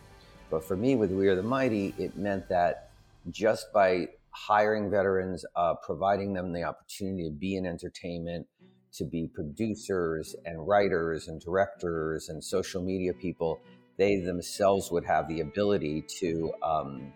But 0.50 0.64
for 0.64 0.76
me, 0.76 0.94
with 0.94 1.10
We 1.10 1.28
Are 1.28 1.34
the 1.34 1.42
Mighty, 1.42 1.94
it 1.98 2.16
meant 2.16 2.48
that 2.48 2.90
just 3.30 3.72
by 3.72 4.08
hiring 4.30 4.90
veterans, 4.90 5.44
uh, 5.56 5.74
providing 5.74 6.34
them 6.34 6.52
the 6.52 6.62
opportunity 6.62 7.24
to 7.24 7.34
be 7.34 7.56
in 7.56 7.66
entertainment, 7.66 8.46
to 8.92 9.04
be 9.04 9.28
producers 9.34 10.36
and 10.44 10.66
writers 10.66 11.28
and 11.28 11.40
directors 11.40 12.28
and 12.28 12.44
social 12.44 12.82
media 12.82 13.12
people. 13.14 13.58
They 13.96 14.20
themselves 14.20 14.90
would 14.90 15.04
have 15.04 15.26
the 15.26 15.40
ability 15.40 16.04
to, 16.20 16.52
um, 16.62 17.12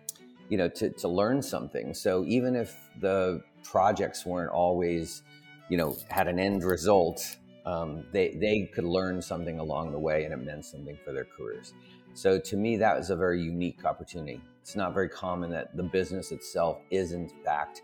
you 0.51 0.59
know, 0.59 0.69
to, 0.69 0.91
to 0.91 1.09
learn 1.09 1.41
something. 1.41 1.95
So 1.95 2.25
even 2.27 2.55
if 2.57 2.77
the 3.01 3.43
projects 3.63 4.27
weren't 4.27 4.51
always, 4.51 5.23
you 5.71 5.79
know, 5.79 5.97
had 6.09 6.29
an 6.29 6.39
end 6.39 6.65
result, 6.65 7.37
um, 7.65 8.05
they, 8.13 8.33
they 8.35 8.69
could 8.75 8.85
learn 8.85 9.23
something 9.23 9.61
along 9.61 9.93
the 9.93 9.99
way 9.99 10.25
and 10.25 10.35
it 10.35 10.39
meant 10.39 10.65
something 10.67 10.99
for 11.05 11.13
their 11.13 11.25
careers. 11.37 11.73
So 12.15 12.39
to 12.39 12.57
me, 12.57 12.77
that 12.79 12.99
was 12.99 13.11
a 13.11 13.17
very 13.17 13.41
unique 13.41 13.85
opportunity. 13.85 14.41
It's 14.61 14.75
not 14.75 14.93
very 14.93 15.09
common 15.09 15.51
that 15.53 15.77
the 15.77 15.85
business 15.85 16.33
itself 16.33 16.79
is 16.91 17.13
in 17.13 17.31
fact 17.45 17.83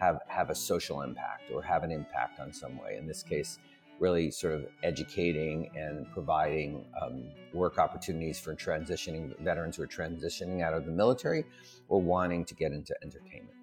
have 0.00 0.20
have 0.28 0.50
a 0.50 0.54
social 0.54 1.02
impact 1.02 1.50
or 1.52 1.62
have 1.62 1.82
an 1.82 1.90
impact 1.90 2.40
on 2.40 2.52
some 2.52 2.78
way. 2.78 2.96
In 2.96 3.06
this 3.06 3.22
case, 3.22 3.58
really 4.00 4.30
sort 4.30 4.54
of 4.54 4.66
educating 4.82 5.70
and 5.76 6.10
providing 6.12 6.84
um, 7.02 7.24
work 7.52 7.78
opportunities 7.78 8.38
for 8.38 8.54
transitioning 8.54 9.38
veterans 9.42 9.76
who 9.76 9.82
are 9.82 9.88
transitioning 9.88 10.62
out 10.62 10.74
of 10.74 10.86
the 10.86 10.92
military 10.92 11.44
or 11.88 12.00
wanting 12.00 12.44
to 12.44 12.54
get 12.54 12.72
into 12.72 12.94
entertainment. 13.02 13.56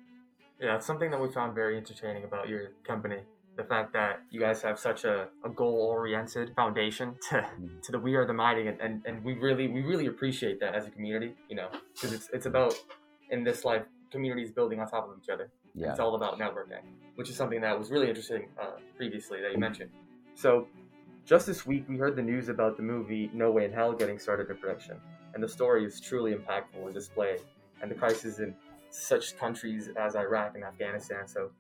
Yeah, 0.60 0.76
it's 0.76 0.86
something 0.86 1.12
that 1.12 1.22
we 1.22 1.32
found 1.32 1.54
very 1.54 1.78
entertaining 1.78 2.24
about 2.24 2.48
your 2.48 2.72
company 2.86 3.20
the 3.56 3.64
fact 3.64 3.94
that 3.94 4.22
you 4.30 4.40
guys 4.40 4.62
have 4.62 4.78
such 4.78 5.06
a, 5.06 5.28
a 5.44 5.50
goal 5.50 5.88
oriented 5.90 6.54
foundation 6.56 7.16
to, 7.30 7.36
mm-hmm. 7.36 7.80
to 7.82 7.92
the 7.92 8.00
we 8.00 8.16
are 8.16 8.26
the 8.26 8.34
mighty 8.34 8.68
and, 8.68 8.80
and, 8.82 9.02
and 9.06 9.24
we 9.24 9.34
really 9.34 9.68
we 9.68 9.82
really 9.82 10.08
appreciate 10.08 10.60
that 10.60 10.76
as 10.76 10.86
a 10.88 10.90
community 10.90 11.34
you 11.50 11.56
know 11.56 11.70
because 11.94 12.14
it's 12.14 12.30
it's 12.34 12.46
about 12.46 12.74
in 13.30 13.44
this 13.44 13.66
life 13.66 13.84
communities 14.12 14.52
building 14.52 14.80
on 14.80 14.88
top 14.88 15.10
of 15.10 15.16
each 15.22 15.30
other 15.30 15.50
yeah. 15.74 15.92
it's 15.92 16.00
all 16.00 16.16
about 16.16 16.38
networking 16.40 16.82
which 17.16 17.30
is 17.30 17.36
something 17.36 17.62
that 17.62 17.78
was 17.78 17.90
really 17.92 18.08
interesting 18.08 18.48
uh, 18.62 18.72
previously 18.98 19.42
that 19.42 19.52
you 19.52 19.58
mentioned 19.58 19.90
so 20.36 20.68
just 21.26 21.48
this 21.48 21.66
week 21.66 21.86
we 21.90 21.98
heard 21.98 22.16
the 22.16 22.22
news 22.22 22.50
about 22.50 22.78
the 22.78 22.84
movie 22.84 23.32
no 23.34 23.52
way 23.52 23.66
in 23.66 23.72
hell 23.72 23.94
getting 23.94 24.20
started 24.20 24.50
in 24.50 24.58
production 24.58 24.98
and 25.36 25.44
the 25.44 25.48
story 25.48 25.86
is 25.86 26.00
truly 26.00 26.34
impactful 26.34 26.84
and 26.84 26.94
displayed, 26.94 27.42
and 27.82 27.92
the 27.92 27.96
crisis 27.96 28.40
in 28.40 28.56
such 28.90 29.38
countries 29.38 29.90
as 30.00 30.16
Iraq 30.16 30.56
and 30.56 30.64
Afghanistan. 30.64 31.28
So, 31.28 31.52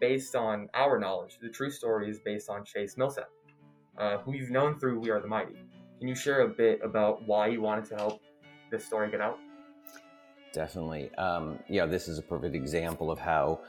based 0.00 0.34
on 0.34 0.68
our 0.74 0.98
knowledge, 0.98 1.38
the 1.40 1.48
true 1.48 1.70
story 1.70 2.10
is 2.10 2.18
based 2.18 2.50
on 2.50 2.64
Chase 2.64 2.96
Millsap, 2.98 3.30
uh, 3.96 4.18
who 4.18 4.34
you've 4.34 4.50
known 4.50 4.78
through 4.78 4.98
We 4.98 5.10
Are 5.10 5.20
the 5.20 5.28
Mighty. 5.28 5.54
Can 6.00 6.08
you 6.08 6.14
share 6.14 6.40
a 6.40 6.48
bit 6.48 6.80
about 6.82 7.26
why 7.26 7.46
you 7.46 7.60
wanted 7.60 7.84
to 7.86 7.94
help 7.94 8.20
this 8.70 8.84
story 8.84 9.10
get 9.10 9.20
out? 9.20 9.38
Definitely. 10.52 11.14
Um, 11.14 11.60
yeah, 11.68 11.86
this 11.86 12.08
is 12.08 12.18
a 12.18 12.22
perfect 12.22 12.56
example 12.56 13.12
of 13.12 13.20
how 13.20 13.60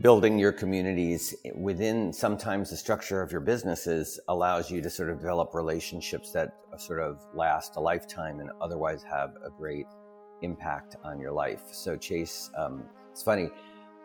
building 0.00 0.38
your 0.38 0.52
communities 0.52 1.34
within 1.54 2.12
sometimes 2.12 2.70
the 2.70 2.76
structure 2.76 3.20
of 3.20 3.30
your 3.30 3.42
businesses 3.42 4.18
allows 4.28 4.70
you 4.70 4.80
to 4.80 4.88
sort 4.88 5.10
of 5.10 5.18
develop 5.18 5.54
relationships 5.54 6.32
that 6.32 6.54
sort 6.78 7.00
of 7.00 7.20
last 7.34 7.76
a 7.76 7.80
lifetime 7.80 8.40
and 8.40 8.50
otherwise 8.62 9.02
have 9.02 9.34
a 9.44 9.50
great 9.50 9.86
impact 10.40 10.96
on 11.04 11.20
your 11.20 11.32
life. 11.32 11.62
So, 11.72 11.96
Chase, 11.96 12.50
um, 12.56 12.84
it's 13.10 13.22
funny. 13.22 13.50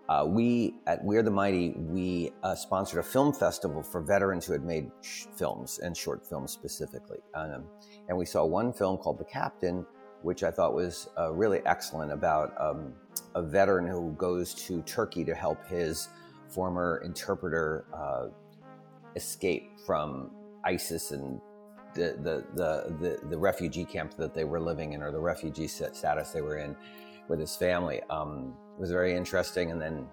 Uh, 0.09 0.25
we 0.27 0.75
at 0.87 1.03
We're 1.03 1.23
the 1.23 1.31
Mighty, 1.31 1.73
we 1.77 2.31
uh, 2.43 2.55
sponsored 2.55 2.99
a 2.99 3.03
film 3.03 3.33
festival 3.33 3.81
for 3.81 4.01
veterans 4.01 4.45
who 4.45 4.53
had 4.53 4.63
made 4.63 4.89
sh- 5.01 5.25
films 5.35 5.79
and 5.79 5.95
short 5.95 6.25
films 6.27 6.51
specifically. 6.51 7.19
Um, 7.33 7.63
and 8.07 8.17
we 8.17 8.25
saw 8.25 8.45
one 8.45 8.71
film 8.71 8.97
called 8.97 9.19
The 9.19 9.25
Captain, 9.25 9.85
which 10.27 10.43
I 10.43 10.51
thought 10.51 10.73
was 10.73 11.07
uh, 11.17 11.31
really 11.31 11.61
excellent 11.65 12.11
about 12.11 12.53
um, 12.59 12.91
a 13.33 13.41
veteran 13.41 13.87
who 13.87 14.11
goes 14.17 14.53
to 14.65 14.81
Turkey 14.81 15.23
to 15.23 15.33
help 15.33 15.65
his 15.67 16.09
former 16.49 17.01
interpreter 17.05 17.85
uh, 17.93 18.27
escape 19.15 19.71
from 19.85 20.29
ISIS 20.65 21.11
and 21.11 21.39
the, 21.93 22.17
the, 22.21 22.43
the, 22.55 22.93
the, 22.99 23.27
the 23.29 23.37
refugee 23.37 23.85
camp 23.85 24.17
that 24.17 24.33
they 24.33 24.43
were 24.43 24.59
living 24.59 24.91
in 24.91 25.01
or 25.01 25.13
the 25.13 25.19
refugee 25.19 25.65
status 25.65 26.31
they 26.31 26.41
were 26.41 26.57
in 26.57 26.75
with 27.29 27.39
his 27.39 27.55
family. 27.55 28.01
Um, 28.09 28.53
was 28.77 28.91
very 28.91 29.15
interesting. 29.15 29.71
And 29.71 29.81
then, 29.81 30.05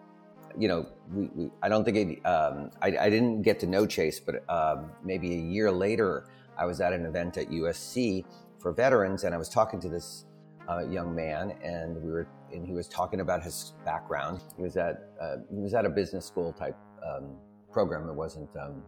you 0.56 0.68
know, 0.68 0.86
we, 1.12 1.26
we 1.34 1.50
I 1.60 1.68
don't 1.68 1.84
think 1.84 1.96
it, 1.96 2.24
um, 2.24 2.70
I, 2.80 2.96
I, 2.98 3.10
didn't 3.10 3.42
get 3.42 3.58
to 3.60 3.66
know 3.66 3.84
Chase, 3.84 4.20
but 4.20 4.48
um, 4.48 4.92
maybe 5.02 5.34
a 5.34 5.40
year 5.40 5.72
later, 5.72 6.28
I 6.56 6.66
was 6.66 6.80
at 6.80 6.92
an 6.92 7.04
event 7.04 7.36
at 7.36 7.50
USC 7.50 8.24
for 8.64 8.72
veterans, 8.72 9.24
and 9.24 9.34
I 9.34 9.36
was 9.38 9.50
talking 9.50 9.78
to 9.80 9.90
this 9.90 10.24
uh, 10.70 10.88
young 10.88 11.14
man, 11.14 11.52
and 11.62 12.02
we 12.02 12.10
were, 12.10 12.26
and 12.50 12.66
he 12.66 12.72
was 12.72 12.88
talking 12.88 13.20
about 13.20 13.42
his 13.42 13.74
background. 13.84 14.40
He 14.56 14.62
was 14.62 14.78
at, 14.78 15.10
uh, 15.20 15.36
he 15.54 15.60
was 15.60 15.74
at 15.74 15.84
a 15.84 15.90
business 15.90 16.24
school 16.24 16.50
type 16.50 16.74
um, 17.06 17.36
program. 17.70 18.08
It 18.08 18.14
wasn't 18.14 18.48
um, 18.56 18.82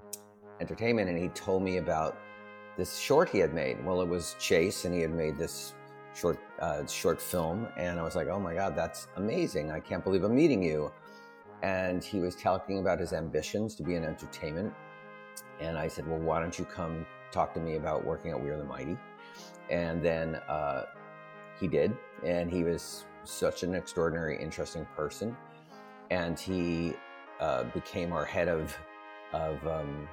entertainment, 0.62 1.10
and 1.10 1.18
he 1.18 1.28
told 1.28 1.62
me 1.62 1.76
about 1.76 2.16
this 2.78 2.96
short 2.96 3.28
he 3.28 3.38
had 3.38 3.52
made. 3.52 3.84
Well, 3.84 4.00
it 4.00 4.08
was 4.08 4.34
Chase, 4.38 4.86
and 4.86 4.94
he 4.94 5.02
had 5.02 5.10
made 5.10 5.36
this 5.36 5.74
short 6.14 6.38
uh, 6.58 6.86
short 6.86 7.20
film, 7.20 7.68
and 7.76 8.00
I 8.00 8.02
was 8.02 8.16
like, 8.16 8.28
"Oh 8.28 8.40
my 8.40 8.54
God, 8.54 8.74
that's 8.74 9.08
amazing! 9.16 9.70
I 9.70 9.80
can't 9.80 10.02
believe 10.02 10.24
I'm 10.24 10.34
meeting 10.34 10.62
you." 10.62 10.90
And 11.62 12.02
he 12.02 12.20
was 12.20 12.34
talking 12.34 12.78
about 12.78 12.98
his 12.98 13.12
ambitions 13.12 13.74
to 13.74 13.82
be 13.82 13.94
in 13.94 14.04
entertainment, 14.04 14.72
and 15.60 15.76
I 15.76 15.86
said, 15.86 16.08
"Well, 16.08 16.20
why 16.20 16.40
don't 16.40 16.58
you 16.58 16.64
come 16.64 17.04
talk 17.30 17.52
to 17.52 17.60
me 17.60 17.76
about 17.76 18.06
working 18.06 18.30
at 18.30 18.42
We 18.42 18.48
Are 18.48 18.56
the 18.56 18.64
Mighty?" 18.64 18.96
And 19.70 20.02
then 20.02 20.36
uh, 20.48 20.84
he 21.58 21.68
did, 21.68 21.96
and 22.24 22.50
he 22.50 22.64
was 22.64 23.04
such 23.24 23.62
an 23.62 23.74
extraordinary, 23.74 24.40
interesting 24.40 24.86
person, 24.96 25.36
and 26.10 26.38
he 26.38 26.94
uh, 27.40 27.64
became 27.64 28.12
our 28.12 28.24
head 28.24 28.48
of 28.48 28.76
of 29.32 29.66
um, 29.66 30.08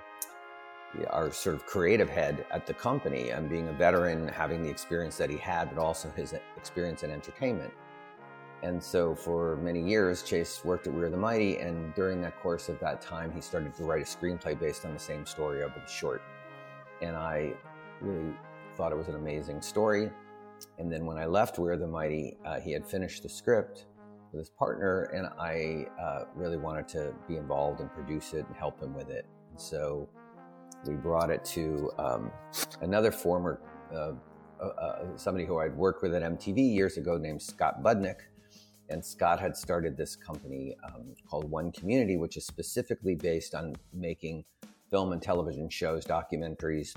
our 1.10 1.32
sort 1.32 1.56
of 1.56 1.66
creative 1.66 2.10
head 2.10 2.46
at 2.52 2.66
the 2.66 2.74
company 2.74 3.30
and 3.30 3.50
being 3.50 3.68
a 3.70 3.74
veteran, 3.74 4.28
having 4.28 4.64
the 4.64 4.70
experience 4.70 5.18
that 5.18 5.30
he 5.30 5.38
had, 5.38 5.70
but 5.70 5.82
also 5.82 6.10
his 6.16 6.34
experience 6.58 7.04
in 7.04 7.12
entertainment. 7.12 7.74
And 8.64 8.82
so 8.82 9.14
for 9.14 9.58
many 9.58 9.82
years, 9.82 10.24
Chase 10.24 10.64
worked 10.64 10.88
at 10.88 10.94
We 10.94 11.04
Are 11.04 11.10
the 11.10 11.18
Mighty. 11.18 11.58
And 11.58 11.94
during 11.96 12.22
that 12.22 12.40
course 12.42 12.70
of 12.70 12.80
that 12.80 13.02
time, 13.02 13.32
he 13.32 13.42
started 13.42 13.76
to 13.76 13.84
write 13.84 14.02
a 14.02 14.06
screenplay 14.06 14.58
based 14.58 14.86
on 14.86 14.94
the 14.94 15.00
same 15.00 15.26
story 15.26 15.62
of 15.62 15.74
the 15.74 15.86
short. 15.86 16.22
And 17.02 17.16
I 17.16 17.54
really 18.00 18.34
thought 18.76 18.92
it 18.92 18.98
was 18.98 19.08
an 19.08 19.16
amazing 19.16 19.62
story. 19.62 20.10
And 20.80 20.92
then 20.92 21.06
when 21.06 21.18
I 21.18 21.26
left 21.26 21.60
We 21.60 21.70
Are 21.70 21.78
the 21.78 21.88
Mighty, 21.88 22.38
uh, 22.46 22.60
he 22.60 22.72
had 22.72 22.86
finished 22.86 23.24
the 23.24 23.30
script 23.30 23.86
with 24.32 24.40
his 24.40 24.50
partner, 24.50 25.04
and 25.14 25.28
I 25.40 25.86
uh, 26.02 26.26
really 26.36 26.58
wanted 26.58 26.88
to 26.90 27.14
be 27.28 27.38
involved 27.38 27.82
and 27.82 27.92
produce 27.92 28.34
it 28.34 28.46
and 28.48 28.56
help 28.56 28.82
him 28.82 28.94
with 28.94 29.10
it. 29.10 29.26
And 29.52 29.60
so 29.60 30.10
we 30.88 30.96
brought 30.96 31.30
it 31.30 31.46
to 31.46 31.92
um, 31.98 32.32
another 32.82 33.12
former 33.12 33.62
uh, 33.94 34.14
uh, 34.62 34.66
uh 34.66 35.18
somebody 35.18 35.46
who 35.46 35.60
I'd 35.60 35.76
worked 35.76 36.02
with 36.02 36.16
at 36.16 36.24
MTV 36.24 36.74
years 36.74 36.98
ago 36.98 37.18
named 37.18 37.42
Scott 37.42 37.84
Budnick. 37.84 38.22
And 38.90 39.04
Scott 39.04 39.40
had 39.40 39.56
started 39.56 39.96
this 39.96 40.16
company 40.16 40.76
um, 40.86 41.16
called 41.30 41.50
One 41.50 41.72
Community, 41.72 42.18
which 42.18 42.38
is 42.38 42.46
specifically 42.46 43.16
based 43.16 43.56
on 43.56 43.76
making 43.94 44.44
film 44.92 45.14
and 45.14 45.22
television 45.22 45.70
shows, 45.70 46.06
documentaries 46.06 46.94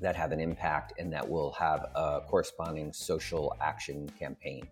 that 0.00 0.16
have 0.16 0.32
an 0.32 0.40
impact 0.40 0.94
and 0.98 1.12
that 1.12 1.28
will 1.28 1.52
have 1.52 1.86
a 1.94 2.20
corresponding 2.26 2.92
social 2.92 3.54
action 3.60 4.08
campaign. 4.18 4.66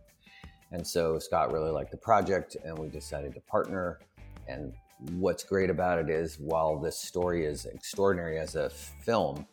And 0.72 0.86
so 0.86 1.18
Scott 1.18 1.52
really 1.52 1.70
liked 1.70 1.90
the 1.90 1.98
project, 1.98 2.56
and 2.64 2.78
we 2.78 2.88
decided 2.88 3.34
to 3.34 3.40
partner. 3.40 4.00
And 4.48 4.72
what's 5.18 5.44
great 5.44 5.70
about 5.70 5.98
it 5.98 6.08
is 6.08 6.38
while 6.38 6.78
this 6.78 6.98
story 6.98 7.44
is 7.44 7.66
extraordinary 7.66 8.38
as 8.38 8.54
a 8.56 8.70
film, 8.70 9.46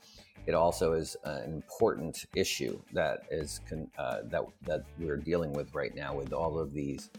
it 0.46 0.56
also 0.56 0.94
is 0.94 1.18
an 1.26 1.44
important 1.54 2.26
issue 2.36 2.80
that 2.94 3.22
is 3.30 3.60
con- 3.70 3.92
uh, 3.98 4.22
that 4.26 4.44
that 4.64 4.86
we're 4.98 5.18
dealing 5.18 5.52
with 5.54 5.76
right 5.76 5.94
now 5.94 6.16
with 6.16 6.32
all 6.34 6.58
of 6.58 6.74
these 6.74 7.10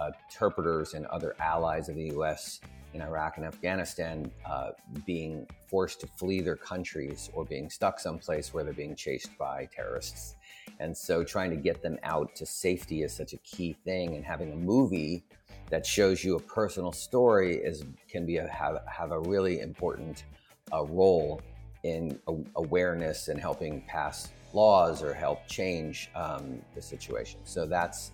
uh, 0.00 0.10
interpreters 0.28 0.94
and 0.94 1.06
other 1.06 1.34
allies 1.40 1.88
of 1.88 1.94
the 1.94 2.08
U.S. 2.08 2.60
in 2.96 3.02
Iraq 3.02 3.36
and 3.36 3.46
Afghanistan 3.46 4.30
uh, 4.44 4.70
being 5.04 5.46
forced 5.68 6.00
to 6.00 6.06
flee 6.06 6.40
their 6.40 6.56
countries 6.56 7.30
or 7.34 7.44
being 7.44 7.70
stuck 7.70 8.00
someplace 8.00 8.52
where 8.52 8.64
they're 8.64 8.72
being 8.72 8.96
chased 8.96 9.36
by 9.38 9.68
terrorists. 9.74 10.34
And 10.80 10.96
so, 10.96 11.22
trying 11.22 11.50
to 11.50 11.56
get 11.56 11.82
them 11.82 11.98
out 12.02 12.34
to 12.36 12.46
safety 12.46 13.02
is 13.02 13.12
such 13.12 13.32
a 13.32 13.38
key 13.38 13.76
thing, 13.84 14.16
and 14.16 14.24
having 14.24 14.52
a 14.52 14.56
movie 14.56 15.24
that 15.70 15.86
shows 15.86 16.24
you 16.24 16.36
a 16.36 16.40
personal 16.40 16.92
story 16.92 17.56
is 17.56 17.84
can 18.08 18.26
be 18.26 18.38
a, 18.38 18.48
have 18.48 18.78
have 18.86 19.12
a 19.12 19.20
really 19.20 19.60
important 19.60 20.24
uh, 20.72 20.84
role 20.84 21.40
in 21.84 22.18
a, 22.26 22.34
awareness 22.56 23.28
and 23.28 23.38
helping 23.38 23.82
pass 23.86 24.32
laws 24.52 25.02
or 25.02 25.14
help 25.14 25.46
change 25.46 26.10
um, 26.14 26.60
the 26.74 26.82
situation. 26.82 27.38
So 27.44 27.66
that's 27.66 28.12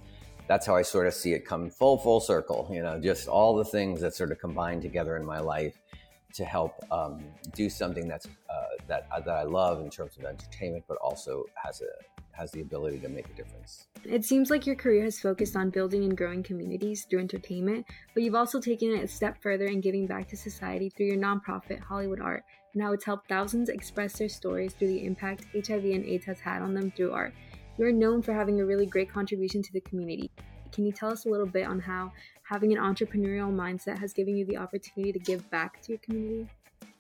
that's 0.53 0.67
how 0.67 0.77
I 0.77 0.83
sort 0.83 1.07
of 1.07 1.15
see 1.15 1.33
it 1.33 1.47
come 1.47 1.71
full 1.71 1.97
full 1.97 2.21
circle. 2.21 2.69
You 2.71 2.83
know, 2.83 3.01
just 3.01 3.27
all 3.27 3.57
the 3.57 3.65
things 3.65 4.03
that 4.03 4.15
sort 4.15 4.33
of 4.33 4.39
combine 4.39 4.83
together 4.83 5.17
in 5.17 5.25
my 5.25 5.41
life 5.41 5.81
to 6.35 6.45
help 6.45 6.75
um, 6.91 7.25
do 7.55 7.71
something 7.71 8.07
that's 8.07 8.27
uh, 8.27 8.65
that 8.87 9.07
uh, 9.11 9.21
that 9.21 9.35
I 9.35 9.45
love 9.45 9.81
in 9.81 9.89
terms 9.89 10.19
of 10.19 10.25
entertainment, 10.27 10.85
but 10.87 10.99
also 10.99 11.45
has 11.55 11.81
a 11.81 11.93
has 12.33 12.51
the 12.51 12.61
ability 12.61 12.99
to 12.99 13.09
make 13.09 13.27
a 13.29 13.33
difference. 13.33 13.87
It 14.05 14.27
seems 14.27 14.51
like 14.51 14.67
your 14.67 14.77
career 14.77 15.05
has 15.05 15.19
focused 15.19 15.57
on 15.57 15.71
building 15.71 16.05
and 16.05 16.17
growing 16.17 16.43
communities 16.43 17.07
through 17.09 17.21
entertainment, 17.21 17.87
but 18.13 18.23
you've 18.23 18.35
also 18.35 18.61
taken 18.61 18.91
it 18.91 19.05
a 19.05 19.09
step 19.09 19.41
further 19.43 19.67
in 19.67 19.81
giving 19.81 20.07
back 20.07 20.29
to 20.29 20.37
society 20.37 20.91
through 20.91 21.07
your 21.07 21.17
nonprofit, 21.19 21.81
Hollywood 21.81 22.21
Heart, 22.21 22.45
and 22.75 22.83
how 22.83 22.93
it's 22.93 23.05
helped 23.05 23.29
thousands 23.29 23.71
express 23.71 24.19
their 24.19 24.29
stories 24.29 24.75
through 24.75 24.89
the 24.89 25.05
impact 25.07 25.47
HIV 25.55 25.85
and 25.85 26.05
AIDS 26.05 26.27
has 26.27 26.41
had 26.41 26.61
on 26.61 26.75
them 26.75 26.91
through 26.91 27.13
art. 27.13 27.33
You 27.79 27.87
are 27.87 27.93
known 27.93 28.23
for 28.23 28.33
having 28.33 28.61
a 28.61 28.67
really 28.67 28.87
great 28.87 29.11
contribution 29.11 29.63
to 29.63 29.73
the 29.73 29.81
community. 29.81 30.31
Can 30.73 30.85
you 30.85 30.93
tell 30.93 31.11
us 31.11 31.25
a 31.25 31.29
little 31.29 31.47
bit 31.47 31.67
on 31.67 31.81
how 31.81 32.13
having 32.43 32.77
an 32.77 32.79
entrepreneurial 32.79 33.53
mindset 33.53 33.99
has 33.99 34.13
given 34.13 34.37
you 34.37 34.45
the 34.45 34.57
opportunity 34.59 35.13
to 35.13 35.19
give 35.19 35.49
back 35.51 35.81
to 35.83 35.93
your 35.93 35.99
community? 35.99 36.49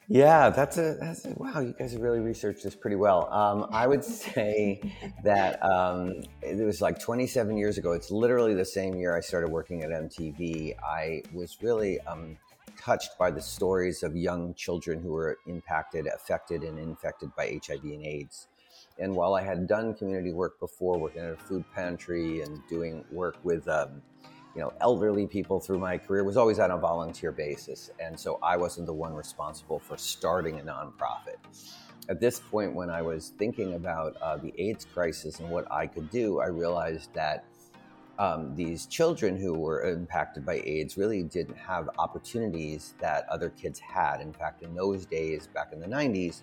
Yeah, 0.09 0.50
that's 0.50 0.79
a, 0.79 0.97
that's 1.00 1.25
a, 1.25 1.31
wow. 1.37 1.61
You 1.61 1.75
guys 1.79 1.93
have 1.93 2.02
really 2.02 2.21
researched 2.21 2.64
this 2.64 2.75
pretty 2.75 2.97
well. 2.97 3.33
Um, 3.33 3.67
I 3.71 3.87
would 3.87 4.05
say 4.25 4.81
that 5.25 5.62
um, 5.64 6.23
it 6.43 6.64
was 6.64 6.81
like 6.81 6.99
27 7.00 7.57
years 7.57 7.79
ago. 7.79 7.93
It's 7.93 8.11
literally 8.11 8.55
the 8.55 8.64
same 8.64 8.95
year 8.95 9.17
I 9.17 9.21
started 9.21 9.50
working 9.50 9.83
at 9.83 9.91
MTV. 9.91 10.75
I 10.83 11.23
was 11.33 11.59
really 11.62 12.00
um, 12.00 12.37
touched 12.76 13.17
by 13.19 13.31
the 13.31 13.41
stories 13.41 14.02
of 14.02 14.17
young 14.17 14.55
children 14.55 15.00
who 15.00 15.12
were 15.12 15.38
impacted, 15.47 16.07
affected, 16.07 16.62
and 16.62 16.79
infected 16.79 17.35
by 17.37 17.59
HIV 17.64 17.85
and 17.85 18.05
AIDS. 18.05 18.49
And 19.02 19.16
while 19.16 19.35
I 19.35 19.42
had 19.42 19.66
done 19.66 19.94
community 19.94 20.32
work 20.32 20.61
before, 20.61 20.97
working 20.97 21.23
at 21.23 21.32
a 21.32 21.37
food 21.37 21.64
pantry 21.75 22.42
and 22.42 22.61
doing 22.68 23.04
work 23.11 23.37
with 23.42 23.66
um, 23.66 24.00
you 24.54 24.61
know, 24.61 24.73
elderly 24.80 25.26
people 25.26 25.59
through 25.59 25.80
my 25.80 25.99
career 25.99 26.23
was 26.23 26.37
always 26.37 26.61
on 26.61 26.71
a 26.71 26.78
volunteer 26.78 27.32
basis. 27.32 27.90
And 27.99 28.18
so 28.18 28.38
I 28.44 28.56
wasn't 28.56 28.87
the 28.87 28.92
one 28.92 29.12
responsible 29.12 29.80
for 29.80 29.97
starting 29.97 30.61
a 30.61 30.62
nonprofit. 30.62 31.37
At 32.09 32.21
this 32.21 32.38
point, 32.38 32.75
when 32.75 32.90
I 32.90 33.02
was 33.02 33.32
thinking 33.38 33.75
about 33.75 34.16
uh, 34.23 34.37
the 34.37 34.54
AIDS 34.56 34.85
crisis 34.85 35.40
and 35.40 35.50
what 35.50 35.71
I 35.73 35.88
could 35.88 36.09
do, 36.11 36.38
I 36.38 36.47
realized 36.47 37.12
that 37.14 37.44
um, 38.21 38.54
these 38.54 38.87
children 38.87 39.37
who 39.37 39.54
were 39.54 39.82
impacted 39.82 40.47
by 40.47 40.62
AIDS 40.64 40.97
really 40.97 41.25
didn't 41.25 41.56
have 41.56 41.90
opportunities 41.99 42.94
that 43.00 43.28
other 43.28 43.50
kids 43.50 43.80
had. 43.80 44.21
In 44.21 44.32
fact, 44.32 44.62
in 44.62 44.76
those 44.76 45.06
days, 45.06 45.49
back 45.49 45.73
in 45.73 45.80
the 45.80 45.88
90s, 45.88 46.42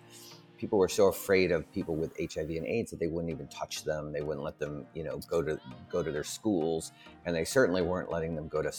people 0.60 0.78
were 0.78 0.90
so 0.90 1.08
afraid 1.08 1.52
of 1.52 1.72
people 1.72 1.96
with 1.96 2.12
HIV 2.20 2.50
and 2.50 2.68
AIDS 2.68 2.92
that 2.92 3.00
they 3.00 3.08
wouldn't 3.08 3.32
even 3.32 3.48
touch 3.48 3.86
them. 3.86 4.12
They 4.12 4.22
wouldn't 4.22 4.44
let 4.44 4.60
them, 4.60 4.86
you 4.94 5.04
know, 5.04 5.18
go 5.30 5.42
to 5.42 5.60
go 5.90 6.04
to 6.04 6.12
their 6.12 6.24
schools, 6.24 6.92
and 7.26 7.36
they 7.36 7.46
certainly 7.46 7.82
weren't 7.82 8.12
letting 8.12 8.36
them 8.36 8.48
go 8.48 8.62
to 8.62 8.72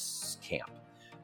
camp. 0.42 0.70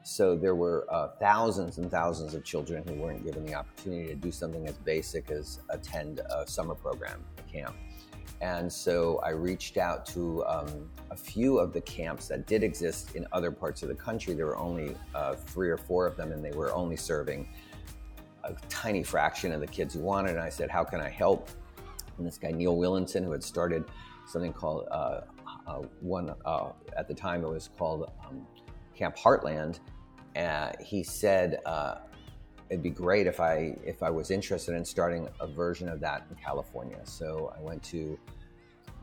So 0.02 0.36
there 0.36 0.54
were 0.54 0.86
uh, 0.90 1.08
thousands 1.20 1.78
and 1.78 1.90
thousands 1.90 2.34
of 2.34 2.44
children 2.44 2.84
who 2.86 2.94
weren't 2.94 3.25
given 3.25 3.44
the 3.44 3.54
opportunity 3.54 4.06
to 4.08 4.14
do 4.14 4.32
something 4.32 4.66
as 4.66 4.78
basic 4.78 5.30
as 5.30 5.60
attend 5.68 6.20
a 6.30 6.46
summer 6.46 6.75
program, 6.75 7.25
a 7.38 7.52
camp. 7.52 7.75
And 8.40 8.72
so 8.72 9.20
I 9.25 9.30
reached 9.30 9.78
out 9.78 10.06
to 10.06 10.44
um, 10.46 10.90
a 11.10 11.16
few 11.16 11.58
of 11.58 11.72
the 11.72 11.80
camps 11.80 12.28
that 12.28 12.46
did 12.46 12.62
exist 12.62 13.16
in 13.16 13.26
other 13.32 13.50
parts 13.50 13.82
of 13.82 13.88
the 13.88 13.94
country. 13.94 14.34
There 14.34 14.46
were 14.46 14.58
only 14.58 14.94
uh, 15.14 15.34
three 15.34 15.70
or 15.70 15.78
four 15.78 16.06
of 16.06 16.16
them, 16.16 16.32
and 16.32 16.44
they 16.44 16.52
were 16.52 16.72
only 16.72 16.96
serving 16.96 17.48
a 18.46 18.54
tiny 18.68 19.02
fraction 19.02 19.52
of 19.52 19.60
the 19.60 19.66
kids 19.66 19.94
who 19.94 20.00
wanted. 20.00 20.32
And 20.32 20.40
I 20.40 20.48
said, 20.48 20.70
How 20.70 20.84
can 20.84 21.00
I 21.00 21.08
help? 21.08 21.50
And 22.18 22.26
this 22.26 22.38
guy, 22.38 22.50
Neil 22.50 22.76
Willenson, 22.76 23.24
who 23.24 23.32
had 23.32 23.42
started 23.42 23.84
something 24.26 24.52
called 24.52 24.88
uh, 24.90 25.20
uh, 25.66 25.82
one 26.00 26.34
uh, 26.44 26.70
at 26.96 27.08
the 27.08 27.14
time, 27.14 27.44
it 27.44 27.48
was 27.48 27.70
called 27.76 28.10
um, 28.26 28.46
Camp 28.94 29.16
Heartland. 29.16 29.80
he 30.80 31.02
said, 31.02 31.60
uh, 31.66 31.96
It'd 32.68 32.82
be 32.82 32.90
great 32.90 33.28
if 33.28 33.38
I 33.38 33.76
if 33.84 34.02
I 34.02 34.10
was 34.10 34.32
interested 34.32 34.74
in 34.74 34.84
starting 34.84 35.28
a 35.40 35.46
version 35.46 35.88
of 35.88 36.00
that 36.00 36.26
in 36.28 36.36
California. 36.36 36.98
So 37.04 37.52
I 37.56 37.62
went 37.62 37.80
to 37.84 38.18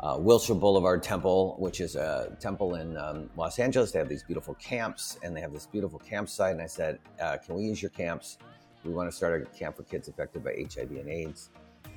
uh, 0.01 0.17
Wilshire 0.19 0.55
Boulevard 0.55 1.01
Temple, 1.01 1.55
which 1.59 1.79
is 1.79 1.95
a 1.95 2.35
temple 2.41 2.75
in 2.75 2.97
um, 2.97 3.29
Los 3.37 3.59
Angeles. 3.59 3.91
They 3.91 3.99
have 3.99 4.09
these 4.09 4.23
beautiful 4.23 4.53
camps, 4.55 5.17
and 5.23 5.33
they 5.33 5.39
have 5.39 5.53
this 5.53 5.65
beautiful 5.65 5.97
campsite. 5.99 6.51
And 6.51 6.61
I 6.61 6.65
said, 6.65 6.99
uh, 7.21 7.37
"Can 7.37 7.55
we 7.55 7.63
use 7.63 7.81
your 7.81 7.91
camps 7.91 8.37
we 8.83 8.91
want 8.93 9.09
to 9.09 9.15
start 9.15 9.41
a 9.41 9.57
camp 9.57 9.77
for 9.77 9.83
kids 9.83 10.07
affected 10.07 10.43
by 10.43 10.65
HIV 10.73 10.91
and 10.91 11.09
AIDS. 11.09 11.49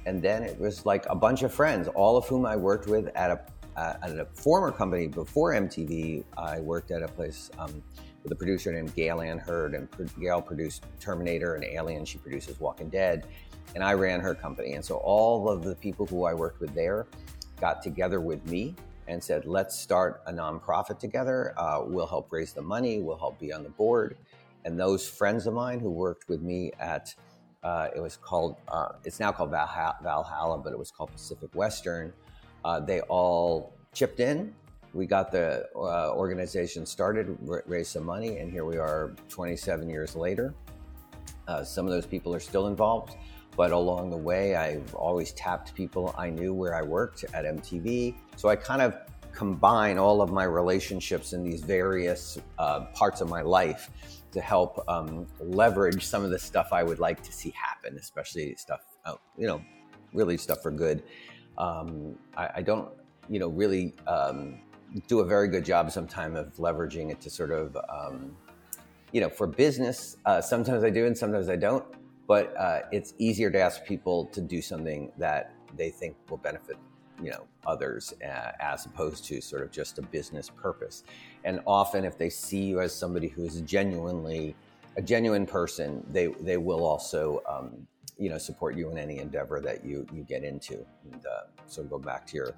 And 0.07 0.23
then 0.23 0.43
it 0.43 0.59
was 0.59 0.87
like 0.87 1.05
a 1.07 1.15
bunch 1.15 1.43
of 1.43 1.53
friends, 1.53 1.89
all 1.89 2.17
of 2.17 2.27
whom 2.27 2.47
I 2.47 2.57
worked 2.57 2.87
with 2.87 3.09
at 3.17 3.31
a, 3.31 3.41
uh, 3.79 3.97
at 4.03 4.19
a 4.19 4.27
former 4.27 4.71
company 4.71 5.07
before 5.09 5.53
MTV. 5.53 6.25
I 6.37 6.61
worked 6.61 6.91
at 6.91 7.03
a 7.03 7.09
place 7.09 7.51
um, 7.59 7.83
with 8.23 8.33
a 8.33 8.37
producer 8.37 8.73
named 8.73 8.95
Gale 8.95 9.21
Anne 9.21 9.39
Hurd, 9.39 9.75
and 9.75 9.89
Gale 10.21 10.43
produced 10.43 10.85
Terminator 11.01 11.55
and 11.55 11.65
Alien. 11.65 12.05
She 12.05 12.19
produces 12.19 12.59
Walking 12.61 12.89
Dead, 12.89 13.27
and 13.75 13.83
I 13.83 13.95
ran 13.95 14.21
her 14.21 14.35
company. 14.35 14.75
And 14.75 14.85
so 14.85 14.97
all 14.97 15.49
of 15.49 15.63
the 15.63 15.75
people 15.75 16.07
who 16.07 16.25
I 16.25 16.35
worked 16.35 16.61
with 16.61 16.75
there 16.75 17.07
got 17.61 17.83
together 17.83 18.21
with 18.21 18.45
me 18.49 18.75
and 19.09 19.23
said, 19.23 19.47
let's 19.47 19.79
start 19.79 20.23
a 20.27 20.33
nonprofit 20.33 20.99
together. 20.99 21.55
Uh, 21.57 21.83
we'll 21.85 22.07
help 22.07 22.33
raise 22.33 22.53
the 22.53 22.63
money, 22.63 23.01
we'll 23.01 23.19
help 23.19 23.39
be 23.39 23.53
on 23.53 23.63
the 23.63 23.69
board. 23.71 24.17
And 24.67 24.79
those 24.79 25.09
friends 25.09 25.47
of 25.47 25.55
mine 25.55 25.79
who 25.79 25.91
worked 25.91 26.29
with 26.29 26.43
me 26.43 26.73
at, 26.81 27.15
uh, 27.63 27.89
it 27.95 28.01
was 28.01 28.17
called, 28.17 28.57
uh, 28.67 28.89
it's 29.05 29.21
now 29.21 29.31
called 29.31 29.51
Valhalla, 29.53 30.59
but 30.59 30.73
it 30.73 30.79
was 30.79 30.91
called 30.91 31.13
Pacific 31.13 31.55
Western. 31.55 32.13
Uh, 32.65 32.81
they 32.81 33.01
all 33.03 33.73
chipped 33.95 34.19
in. 34.19 34.53
We 34.93 35.07
got 35.07 35.31
the 35.31 35.69
uh, 35.77 36.11
organization 36.13 36.85
started, 36.85 37.39
raised 37.67 37.93
some 37.93 38.05
money, 38.05 38.39
and 38.39 38.51
here 38.51 38.65
we 38.65 38.77
are 38.77 39.13
27 39.29 39.89
years 39.89 40.17
later. 40.17 40.53
Uh, 41.47 41.63
some 41.63 41.87
of 41.87 41.93
those 41.93 42.07
people 42.07 42.35
are 42.35 42.41
still 42.41 42.67
involved, 42.67 43.15
but 43.57 43.71
along 43.71 44.11
the 44.11 44.17
way, 44.17 44.57
I've 44.57 44.93
always 44.97 45.31
tapped 45.33 45.77
people 45.77 46.13
I 46.19 46.29
knew 46.29 46.53
where 46.53 46.75
I 46.75 46.83
worked 46.83 47.25
at 47.35 47.45
MTV. 47.45 48.17
So 48.35 48.49
I 48.49 48.57
kind 48.57 48.83
of 48.83 48.97
combine 49.37 49.99
all 49.99 50.23
of 50.23 50.33
my 50.33 50.45
relationships 50.45 51.35
in 51.35 51.45
these 51.45 51.61
various 51.61 52.39
uh, 52.59 52.87
parts 52.95 53.21
of 53.21 53.29
my 53.29 53.43
life 53.43 53.91
to 54.33 54.41
help 54.41 54.83
um, 54.89 55.27
leverage 55.39 56.05
some 56.05 56.25
of 56.25 56.31
the 56.31 56.39
stuff 56.39 56.73
I 56.73 56.83
would 56.83 56.99
like 56.99 57.23
to 57.23 57.33
see 57.33 57.51
happen, 57.51 57.99
especially 57.99 58.55
stuff, 58.57 58.81
uh, 59.05 59.15
you 59.37 59.47
know, 59.47 59.63
really 60.15 60.39
stuff 60.39 60.63
for 60.63 60.71
good. 60.71 61.03
Um, 61.59 62.19
I, 62.37 62.51
I, 62.57 62.63
don't, 62.63 62.89
you 63.29 63.39
know, 63.39 63.49
really 63.49 63.95
um, 64.07 64.59
do 65.07 65.21
a 65.21 65.25
very 65.25 65.49
good 65.49 65.65
job 65.65 65.91
sometimes 65.91 66.39
of 66.39 66.55
leveraging 66.57 67.11
it 67.11 67.21
to 67.21 67.31
sort 67.31 67.51
of, 67.51 67.77
um, 67.91 68.35
you 69.13 69.21
know, 69.21 69.29
for 69.29 69.47
business. 69.47 70.17
Uh, 70.25 70.41
sometimes 70.41 70.83
I 70.83 70.91
do 70.91 71.07
and 71.07 71.17
sometimes 71.17 71.51
I 71.51 71.57
don't, 71.57 71.85
but 72.27 72.57
uh, 72.57 72.81
it's 72.91 73.13
easier 73.19 73.51
to 73.51 73.61
ask 73.61 73.85
people 73.85 74.27
to 74.27 74.41
do 74.41 74.63
something 74.63 75.13
that 75.19 75.55
they 75.77 75.91
think 75.91 76.17
will 76.31 76.39
benefit 76.39 76.77
you 77.23 77.31
know 77.31 77.47
others 77.67 78.15
uh, 78.23 78.53
as 78.61 78.87
opposed 78.87 79.25
to 79.25 79.41
sort 79.41 79.63
of 79.63 79.71
just 79.71 79.99
a 79.99 80.03
business 80.03 80.51
purpose. 80.51 81.05
And 81.45 81.61
often 81.67 82.05
if 82.05 82.19
they 82.19 82.31
see 82.31 82.65
you 82.65 82.81
as 82.81 82.95
somebody 82.95 83.29
who 83.29 83.45
is 83.45 83.61
genuinely 83.63 84.55
a 84.97 85.03
genuine 85.03 85.47
person 85.47 86.05
they 86.11 86.29
they 86.41 86.57
will 86.57 86.85
also 86.85 87.43
um, 87.49 87.87
you 88.19 88.31
know 88.31 88.39
support 88.39 88.77
you 88.77 88.91
in 88.91 88.99
any 88.99 89.19
endeavor 89.19 89.61
that 89.61 89.85
you 89.85 90.07
you 90.13 90.23
get 90.23 90.45
into. 90.45 90.85
And 91.13 91.27
uh, 91.27 91.47
so 91.67 91.83
go 91.85 91.99
back 91.99 92.27
to 92.29 92.37
your 92.37 92.55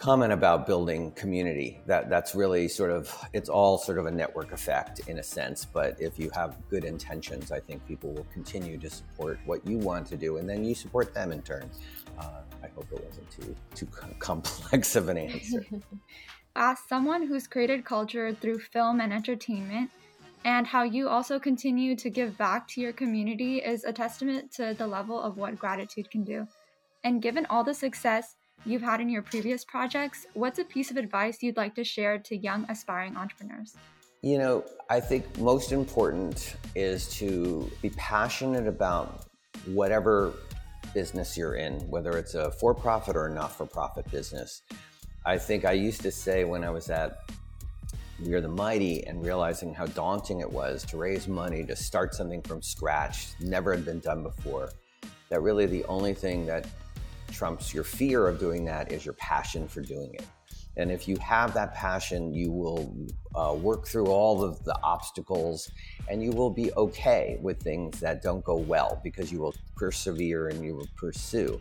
comment 0.00 0.32
about 0.32 0.66
building 0.66 1.12
community 1.12 1.78
that 1.86 2.08
that's 2.08 2.34
really 2.34 2.66
sort 2.66 2.90
of 2.90 3.14
it's 3.34 3.50
all 3.50 3.76
sort 3.76 3.98
of 3.98 4.06
a 4.06 4.10
network 4.10 4.50
effect 4.52 5.00
in 5.08 5.18
a 5.18 5.22
sense 5.22 5.64
but 5.64 5.94
if 6.00 6.18
you 6.18 6.30
have 6.34 6.56
good 6.70 6.84
intentions 6.84 7.52
i 7.52 7.60
think 7.60 7.86
people 7.86 8.10
will 8.12 8.26
continue 8.32 8.78
to 8.78 8.88
support 8.88 9.38
what 9.44 9.66
you 9.66 9.76
want 9.76 10.06
to 10.06 10.16
do 10.16 10.38
and 10.38 10.48
then 10.48 10.64
you 10.64 10.74
support 10.74 11.12
them 11.12 11.32
in 11.32 11.42
turn 11.42 11.68
uh, 12.20 12.42
I 12.62 12.68
hope 12.74 12.86
it 12.92 13.04
wasn't 13.04 13.30
too 13.30 13.56
too 13.74 13.86
complex 14.18 14.96
of 14.96 15.08
an 15.08 15.18
answer. 15.18 15.64
As 16.56 16.78
someone 16.88 17.26
who's 17.26 17.46
created 17.46 17.84
culture 17.84 18.34
through 18.34 18.58
film 18.58 19.00
and 19.00 19.12
entertainment, 19.12 19.90
and 20.44 20.66
how 20.66 20.82
you 20.82 21.08
also 21.08 21.38
continue 21.38 21.94
to 21.96 22.10
give 22.10 22.36
back 22.36 22.66
to 22.68 22.80
your 22.80 22.92
community 22.92 23.58
is 23.58 23.84
a 23.84 23.92
testament 23.92 24.50
to 24.52 24.74
the 24.76 24.86
level 24.86 25.20
of 25.20 25.36
what 25.36 25.58
gratitude 25.58 26.10
can 26.10 26.24
do. 26.24 26.48
And 27.04 27.22
given 27.22 27.46
all 27.48 27.62
the 27.62 27.74
success 27.74 28.36
you've 28.64 28.82
had 28.82 29.00
in 29.00 29.08
your 29.08 29.22
previous 29.22 29.64
projects, 29.64 30.26
what's 30.34 30.58
a 30.58 30.64
piece 30.64 30.90
of 30.90 30.96
advice 30.96 31.42
you'd 31.42 31.56
like 31.56 31.74
to 31.76 31.84
share 31.84 32.18
to 32.18 32.36
young 32.36 32.66
aspiring 32.68 33.16
entrepreneurs? 33.16 33.76
You 34.22 34.38
know, 34.38 34.64
I 34.90 35.00
think 35.00 35.38
most 35.38 35.72
important 35.72 36.56
is 36.74 37.08
to 37.16 37.70
be 37.80 37.90
passionate 37.90 38.66
about 38.66 39.26
whatever 39.66 40.34
business 40.92 41.36
you're 41.36 41.54
in, 41.54 41.74
whether 41.88 42.18
it's 42.18 42.34
a 42.34 42.50
for 42.50 42.74
profit 42.74 43.16
or 43.16 43.26
a 43.26 43.34
not 43.34 43.52
for 43.52 43.64
profit 43.64 44.10
business. 44.10 44.62
I 45.24 45.38
think 45.38 45.64
I 45.64 45.72
used 45.72 46.02
to 46.02 46.10
say 46.10 46.44
when 46.44 46.64
I 46.64 46.70
was 46.70 46.90
at 46.90 47.30
We 48.24 48.34
Are 48.34 48.40
the 48.40 48.48
Mighty 48.48 49.06
and 49.06 49.24
realizing 49.24 49.72
how 49.72 49.86
daunting 49.86 50.40
it 50.40 50.50
was 50.50 50.84
to 50.86 50.96
raise 50.96 51.28
money 51.28 51.64
to 51.64 51.76
start 51.76 52.14
something 52.14 52.42
from 52.42 52.60
scratch, 52.62 53.28
never 53.40 53.74
had 53.74 53.84
been 53.84 54.00
done 54.00 54.22
before, 54.22 54.70
that 55.28 55.40
really 55.40 55.66
the 55.66 55.84
only 55.84 56.12
thing 56.12 56.44
that 56.46 56.66
trumps 57.30 57.72
your 57.72 57.84
fear 57.84 58.28
of 58.28 58.38
doing 58.38 58.64
that 58.66 58.92
is 58.92 59.04
your 59.04 59.14
passion 59.14 59.68
for 59.68 59.80
doing 59.80 60.14
it. 60.14 60.24
And 60.76 60.90
if 60.90 61.08
you 61.08 61.16
have 61.18 61.52
that 61.54 61.74
passion, 61.74 62.32
you 62.32 62.50
will 62.50 62.94
uh, 63.34 63.54
work 63.54 63.86
through 63.86 64.06
all 64.06 64.42
of 64.42 64.62
the 64.64 64.76
obstacles 64.82 65.70
and 66.08 66.22
you 66.22 66.30
will 66.30 66.50
be 66.50 66.72
okay 66.74 67.38
with 67.42 67.60
things 67.60 68.00
that 68.00 68.22
don't 68.22 68.44
go 68.44 68.56
well 68.56 69.00
because 69.02 69.32
you 69.32 69.40
will 69.40 69.54
persevere 69.76 70.48
and 70.48 70.64
you 70.64 70.76
will 70.76 70.88
pursue. 70.96 71.60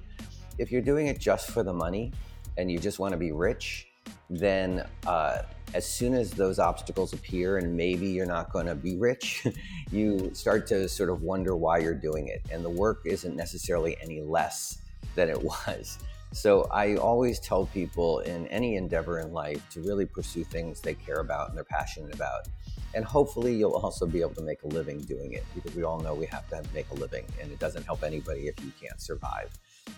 If 0.58 0.71
you're 0.71 0.82
doing 0.82 1.08
it 1.08 1.19
just 1.19 1.51
for 1.51 1.63
the 1.63 1.73
money 1.73 2.12
and 2.58 2.71
you 2.71 2.79
just 2.79 2.99
want 2.99 3.13
to 3.13 3.17
be 3.17 3.32
rich, 3.32 3.88
then 4.29 4.86
uh, 5.08 5.39
as 5.73 5.86
soon 5.86 6.13
as 6.13 6.32
those 6.32 6.60
obstacles 6.60 7.13
appear 7.13 7.58
and 7.58 7.75
maybe 7.75 8.08
you're 8.08 8.25
not 8.25 8.51
going 8.51 8.65
to 8.65 8.75
be 8.75 8.95
rich, 8.97 9.45
you 9.91 10.32
start 10.34 10.67
to 10.67 10.88
sort 10.88 11.10
of 11.10 11.23
wonder 11.23 11.55
why 11.55 11.79
you're 11.79 11.93
doing 11.93 12.27
it. 12.27 12.41
And 12.51 12.63
the 12.63 12.69
work 12.69 13.01
isn't 13.05 13.36
necessarily 13.36 13.97
any 14.01 14.21
less 14.21 14.79
than 15.19 15.29
it 15.29 15.41
was. 15.53 15.99
So 16.32 16.67
I 16.71 16.95
always 16.95 17.39
tell 17.39 17.65
people 17.65 18.19
in 18.19 18.47
any 18.47 18.75
endeavor 18.75 19.19
in 19.19 19.34
life 19.34 19.67
to 19.71 19.82
really 19.82 20.05
pursue 20.05 20.43
things 20.43 20.79
they 20.79 20.93
care 20.93 21.21
about 21.21 21.49
and 21.49 21.58
they're 21.58 21.63
passionate 21.79 22.13
about. 22.13 22.47
And 22.93 23.03
hopefully 23.03 23.55
you'll 23.55 23.75
also 23.75 24.05
be 24.05 24.21
able 24.21 24.36
to 24.36 24.41
make 24.41 24.62
a 24.63 24.67
living 24.67 24.99
doing 24.99 25.34
it 25.34 25.43
because 25.55 25.75
we 25.75 25.84
all 25.84 25.99
know 25.99 26.13
we 26.13 26.27
have 26.27 26.47
to 26.49 26.63
make 26.73 26.89
a 26.91 26.95
living 26.95 27.25
and 27.41 27.51
it 27.51 27.60
doesn't 27.60 27.84
help 27.84 28.03
anybody 28.03 28.47
if 28.47 28.63
you 28.63 28.71
can't 28.82 29.01
survive. 29.01 29.49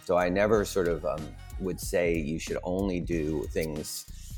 So 0.05 0.17
I 0.17 0.29
never 0.29 0.63
sort 0.65 0.87
of 0.87 1.05
um, 1.05 1.21
would 1.59 1.79
say 1.79 2.17
you 2.17 2.39
should 2.39 2.57
only 2.63 2.99
do 3.01 3.43
things 3.51 4.37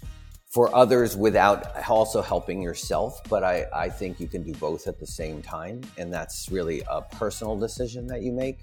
for 0.53 0.73
others 0.75 1.15
without 1.15 1.75
also 1.89 2.21
helping 2.21 2.61
yourself. 2.61 3.21
But 3.27 3.43
I, 3.43 3.65
I 3.73 3.89
think 3.89 4.19
you 4.19 4.27
can 4.27 4.43
do 4.43 4.53
both 4.53 4.87
at 4.87 4.99
the 4.99 5.07
same 5.07 5.41
time. 5.41 5.81
And 5.97 6.13
that's 6.13 6.49
really 6.51 6.83
a 6.89 7.01
personal 7.01 7.57
decision 7.57 8.05
that 8.07 8.21
you 8.21 8.31
make. 8.31 8.59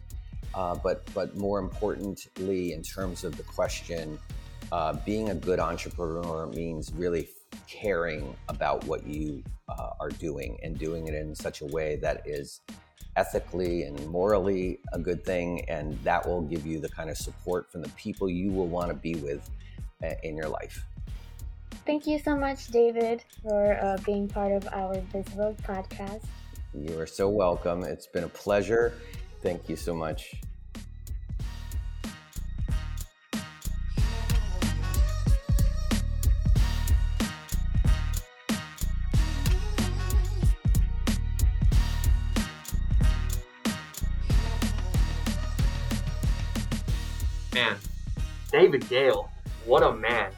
Uh, 0.54 0.74
but 0.74 1.08
but 1.14 1.36
more 1.36 1.58
importantly, 1.58 2.72
in 2.72 2.82
terms 2.82 3.24
of 3.24 3.36
the 3.36 3.42
question, 3.44 4.18
uh, 4.72 4.94
being 5.04 5.30
a 5.30 5.34
good 5.34 5.60
entrepreneur 5.60 6.46
means 6.46 6.92
really 6.92 7.28
caring 7.66 8.36
about 8.48 8.84
what 8.84 9.06
you 9.06 9.42
uh, 9.68 9.90
are 10.00 10.10
doing 10.10 10.58
and 10.62 10.78
doing 10.78 11.06
it 11.06 11.14
in 11.14 11.34
such 11.34 11.60
a 11.60 11.66
way 11.66 11.96
that 11.96 12.22
is 12.26 12.60
ethically 13.16 13.82
and 13.82 14.06
morally 14.06 14.78
a 14.92 14.98
good 14.98 15.24
thing, 15.24 15.68
and 15.68 15.98
that 16.04 16.26
will 16.26 16.42
give 16.42 16.66
you 16.66 16.80
the 16.80 16.88
kind 16.88 17.10
of 17.10 17.16
support 17.16 17.70
from 17.70 17.82
the 17.82 17.88
people 17.90 18.28
you 18.28 18.50
will 18.50 18.68
want 18.68 18.88
to 18.88 18.94
be 18.94 19.14
with 19.16 19.48
uh, 20.04 20.14
in 20.22 20.36
your 20.36 20.48
life. 20.48 20.84
Thank 21.86 22.06
you 22.06 22.18
so 22.18 22.36
much, 22.36 22.68
David, 22.68 23.24
for 23.42 23.78
uh, 23.82 23.98
being 24.04 24.28
part 24.28 24.52
of 24.52 24.68
our 24.72 25.00
Visible 25.12 25.56
podcast. 25.62 26.24
You 26.74 26.98
are 27.00 27.06
so 27.06 27.28
welcome. 27.28 27.82
It's 27.82 28.06
been 28.06 28.24
a 28.24 28.28
pleasure. 28.28 28.94
Thank 29.42 29.70
you 29.70 29.76
so 29.76 29.94
much. 29.94 30.34
Man, 47.54 47.76
David 48.52 48.86
Gale, 48.90 49.30
what 49.64 49.82
a 49.82 49.92
man. 49.92 50.32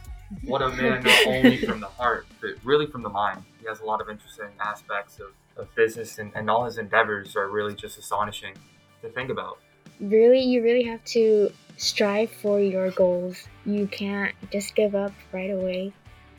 What 0.45 0.63
a 0.63 0.69
man, 0.69 1.03
not 1.03 1.19
only 1.27 1.57
from 1.57 1.81
the 1.81 1.89
heart, 1.89 2.27
but 2.41 2.51
really 2.63 2.87
from 2.87 3.03
the 3.03 3.09
mind. 3.09 3.43
He 3.61 3.67
has 3.67 3.81
a 3.81 3.85
lot 3.85 4.01
of 4.01 4.09
interesting 4.09 4.47
aspects 4.61 5.19
of, 5.19 5.33
of 5.57 5.75
business, 5.75 6.19
and, 6.19 6.31
and 6.37 6.49
all 6.49 6.65
his 6.65 6.79
endeavors 6.79 7.35
are 7.35 7.49
really 7.49 7.75
just 7.75 7.99
astonishing 7.99 8.55
to 9.03 9.09
think 9.11 9.31
about. 9.31 9.59
Really, 10.01 10.41
you 10.41 10.63
really 10.63 10.85
have 10.85 11.05
to 11.05 11.53
strive 11.77 12.31
for 12.31 12.61
your 12.61 12.91
goals. 12.91 13.47
You 13.67 13.87
can't 13.87 14.35
just 14.51 14.75
give 14.75 14.95
up 14.95 15.13
right 15.33 15.51
away. 15.51 15.93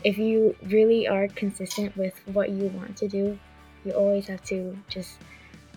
If 0.04 0.18
you 0.18 0.56
really 0.64 1.08
are 1.08 1.28
consistent 1.28 1.96
with 1.96 2.14
what 2.34 2.50
you 2.50 2.68
want 2.70 2.98
to 2.98 3.08
do, 3.08 3.40
you 3.86 3.92
always 3.92 4.28
have 4.28 4.44
to 4.46 4.78
just 4.90 5.18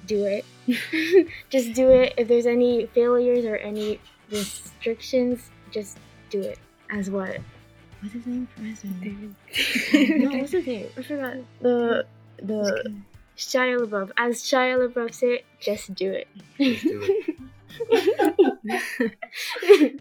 do 0.06 0.24
it. 0.24 0.44
just 1.50 1.74
do 1.74 1.90
it. 1.90 2.14
If 2.16 2.28
there's 2.28 2.46
any 2.46 2.86
failures 2.86 3.44
or 3.44 3.56
any 3.56 4.00
restrictions, 4.30 5.50
just 5.70 5.98
do 6.30 6.40
it. 6.40 6.58
As 6.90 7.10
what? 7.10 7.38
What's 8.00 8.14
his 8.14 8.26
name? 8.26 8.48
President. 8.56 9.36
no, 10.32 10.38
what's 10.38 10.52
his 10.52 10.66
name? 10.66 10.88
I 10.96 11.02
forgot. 11.02 11.36
The 11.60 12.06
the 12.42 12.94
Shia 13.36 13.78
LaBeouf. 13.78 14.10
As 14.16 14.42
Shia 14.42 14.88
LaBeouf 14.88 15.14
said, 15.14 15.40
just 15.60 15.94
do 15.94 16.12
it. 16.12 16.28
Just 16.58 16.82
do 16.84 17.00
it. 17.02 17.36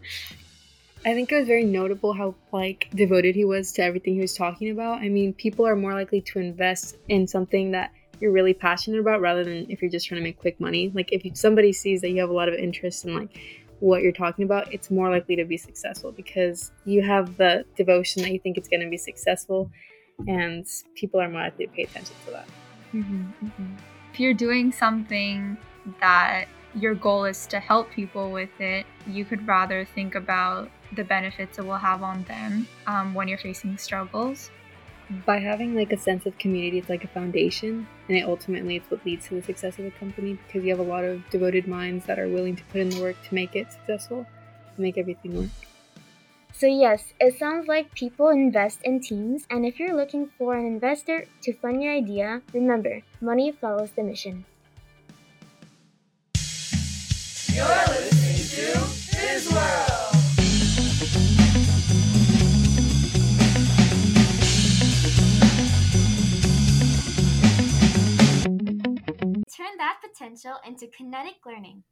I 1.04 1.14
think 1.14 1.30
it 1.30 1.38
was 1.38 1.46
very 1.46 1.64
notable 1.64 2.12
how 2.12 2.34
like 2.52 2.88
devoted 2.94 3.36
he 3.36 3.44
was 3.44 3.70
to 3.72 3.82
everything 3.82 4.14
he 4.14 4.20
was 4.20 4.34
talking 4.34 4.70
about. 4.70 5.00
I 5.00 5.08
mean, 5.08 5.34
people 5.34 5.66
are 5.66 5.76
more 5.76 5.94
likely 5.94 6.20
to 6.22 6.40
invest 6.40 6.96
in 7.08 7.28
something 7.28 7.70
that 7.72 7.92
you're 8.20 8.32
really 8.32 8.54
passionate 8.54 8.98
about 8.98 9.20
rather 9.20 9.44
than 9.44 9.70
if 9.70 9.82
you're 9.82 9.90
just 9.90 10.08
trying 10.08 10.20
to 10.20 10.24
make 10.24 10.38
quick 10.38 10.58
money. 10.58 10.90
Like 10.94 11.12
if 11.12 11.36
somebody 11.36 11.72
sees 11.72 12.00
that 12.00 12.10
you 12.10 12.20
have 12.20 12.30
a 12.30 12.34
lot 12.34 12.48
of 12.48 12.54
interest 12.54 13.04
in 13.04 13.14
like 13.14 13.38
what 13.80 14.02
you're 14.02 14.10
talking 14.10 14.44
about, 14.44 14.72
it's 14.72 14.90
more 14.90 15.10
likely 15.10 15.36
to 15.36 15.44
be 15.44 15.56
successful 15.56 16.10
because 16.10 16.72
you 16.84 17.02
have 17.02 17.36
the 17.36 17.64
devotion 17.76 18.22
that 18.22 18.32
you 18.32 18.40
think 18.40 18.56
it's 18.56 18.68
going 18.68 18.80
to 18.80 18.88
be 18.88 18.96
successful, 18.96 19.70
and 20.26 20.66
people 20.94 21.20
are 21.20 21.28
more 21.28 21.42
likely 21.42 21.66
to 21.66 21.72
pay 21.72 21.82
attention 21.82 22.16
to 22.24 22.32
that. 22.32 22.48
If 24.12 24.20
you're 24.20 24.34
doing 24.34 24.72
something 24.72 25.56
that 26.00 26.46
your 26.74 26.94
goal 26.94 27.24
is 27.24 27.46
to 27.48 27.60
help 27.60 27.90
people 27.90 28.30
with 28.30 28.60
it, 28.60 28.86
you 29.06 29.24
could 29.24 29.46
rather 29.46 29.84
think 29.84 30.14
about 30.14 30.70
the 30.94 31.04
benefits 31.04 31.58
it 31.58 31.64
will 31.64 31.76
have 31.76 32.02
on 32.02 32.22
them 32.24 32.68
um, 32.86 33.14
when 33.14 33.28
you're 33.28 33.38
facing 33.38 33.78
struggles. 33.78 34.50
By 35.24 35.38
having 35.38 35.74
like 35.74 35.92
a 35.92 35.96
sense 35.96 36.26
of 36.26 36.36
community, 36.38 36.78
it's 36.78 36.88
like 36.88 37.04
a 37.04 37.08
foundation, 37.08 37.86
and 38.08 38.16
it 38.16 38.24
ultimately 38.24 38.76
it's 38.76 38.90
what 38.90 39.04
leads 39.06 39.28
to 39.28 39.36
the 39.36 39.42
success 39.42 39.78
of 39.78 39.84
the 39.84 39.90
company 39.92 40.38
because 40.46 40.64
you 40.64 40.70
have 40.70 40.84
a 40.84 40.88
lot 40.88 41.04
of 41.04 41.28
devoted 41.30 41.68
minds 41.68 42.06
that 42.06 42.18
are 42.18 42.28
willing 42.28 42.56
to 42.56 42.64
put 42.64 42.80
in 42.80 42.90
the 42.90 43.00
work 43.00 43.16
to 43.28 43.34
make 43.34 43.54
it 43.54 43.70
successful, 43.70 44.26
to 44.74 44.80
make 44.80 44.98
everything 44.98 45.36
work. 45.36 45.50
So, 46.58 46.66
yes, 46.66 47.12
it 47.20 47.38
sounds 47.38 47.68
like 47.68 47.94
people 47.94 48.30
invest 48.30 48.80
in 48.82 49.00
teams, 49.00 49.46
and 49.50 49.66
if 49.66 49.78
you're 49.78 49.94
looking 49.94 50.30
for 50.38 50.56
an 50.56 50.64
investor 50.64 51.26
to 51.42 51.52
fund 51.52 51.82
your 51.82 51.92
idea, 51.92 52.40
remember 52.54 53.02
money 53.20 53.52
follows 53.52 53.90
the 53.90 54.02
mission. 54.02 54.46
Turn 69.52 69.76
that 69.76 70.00
potential 70.00 70.56
into 70.66 70.86
kinetic 70.86 71.44
learning. 71.44 71.84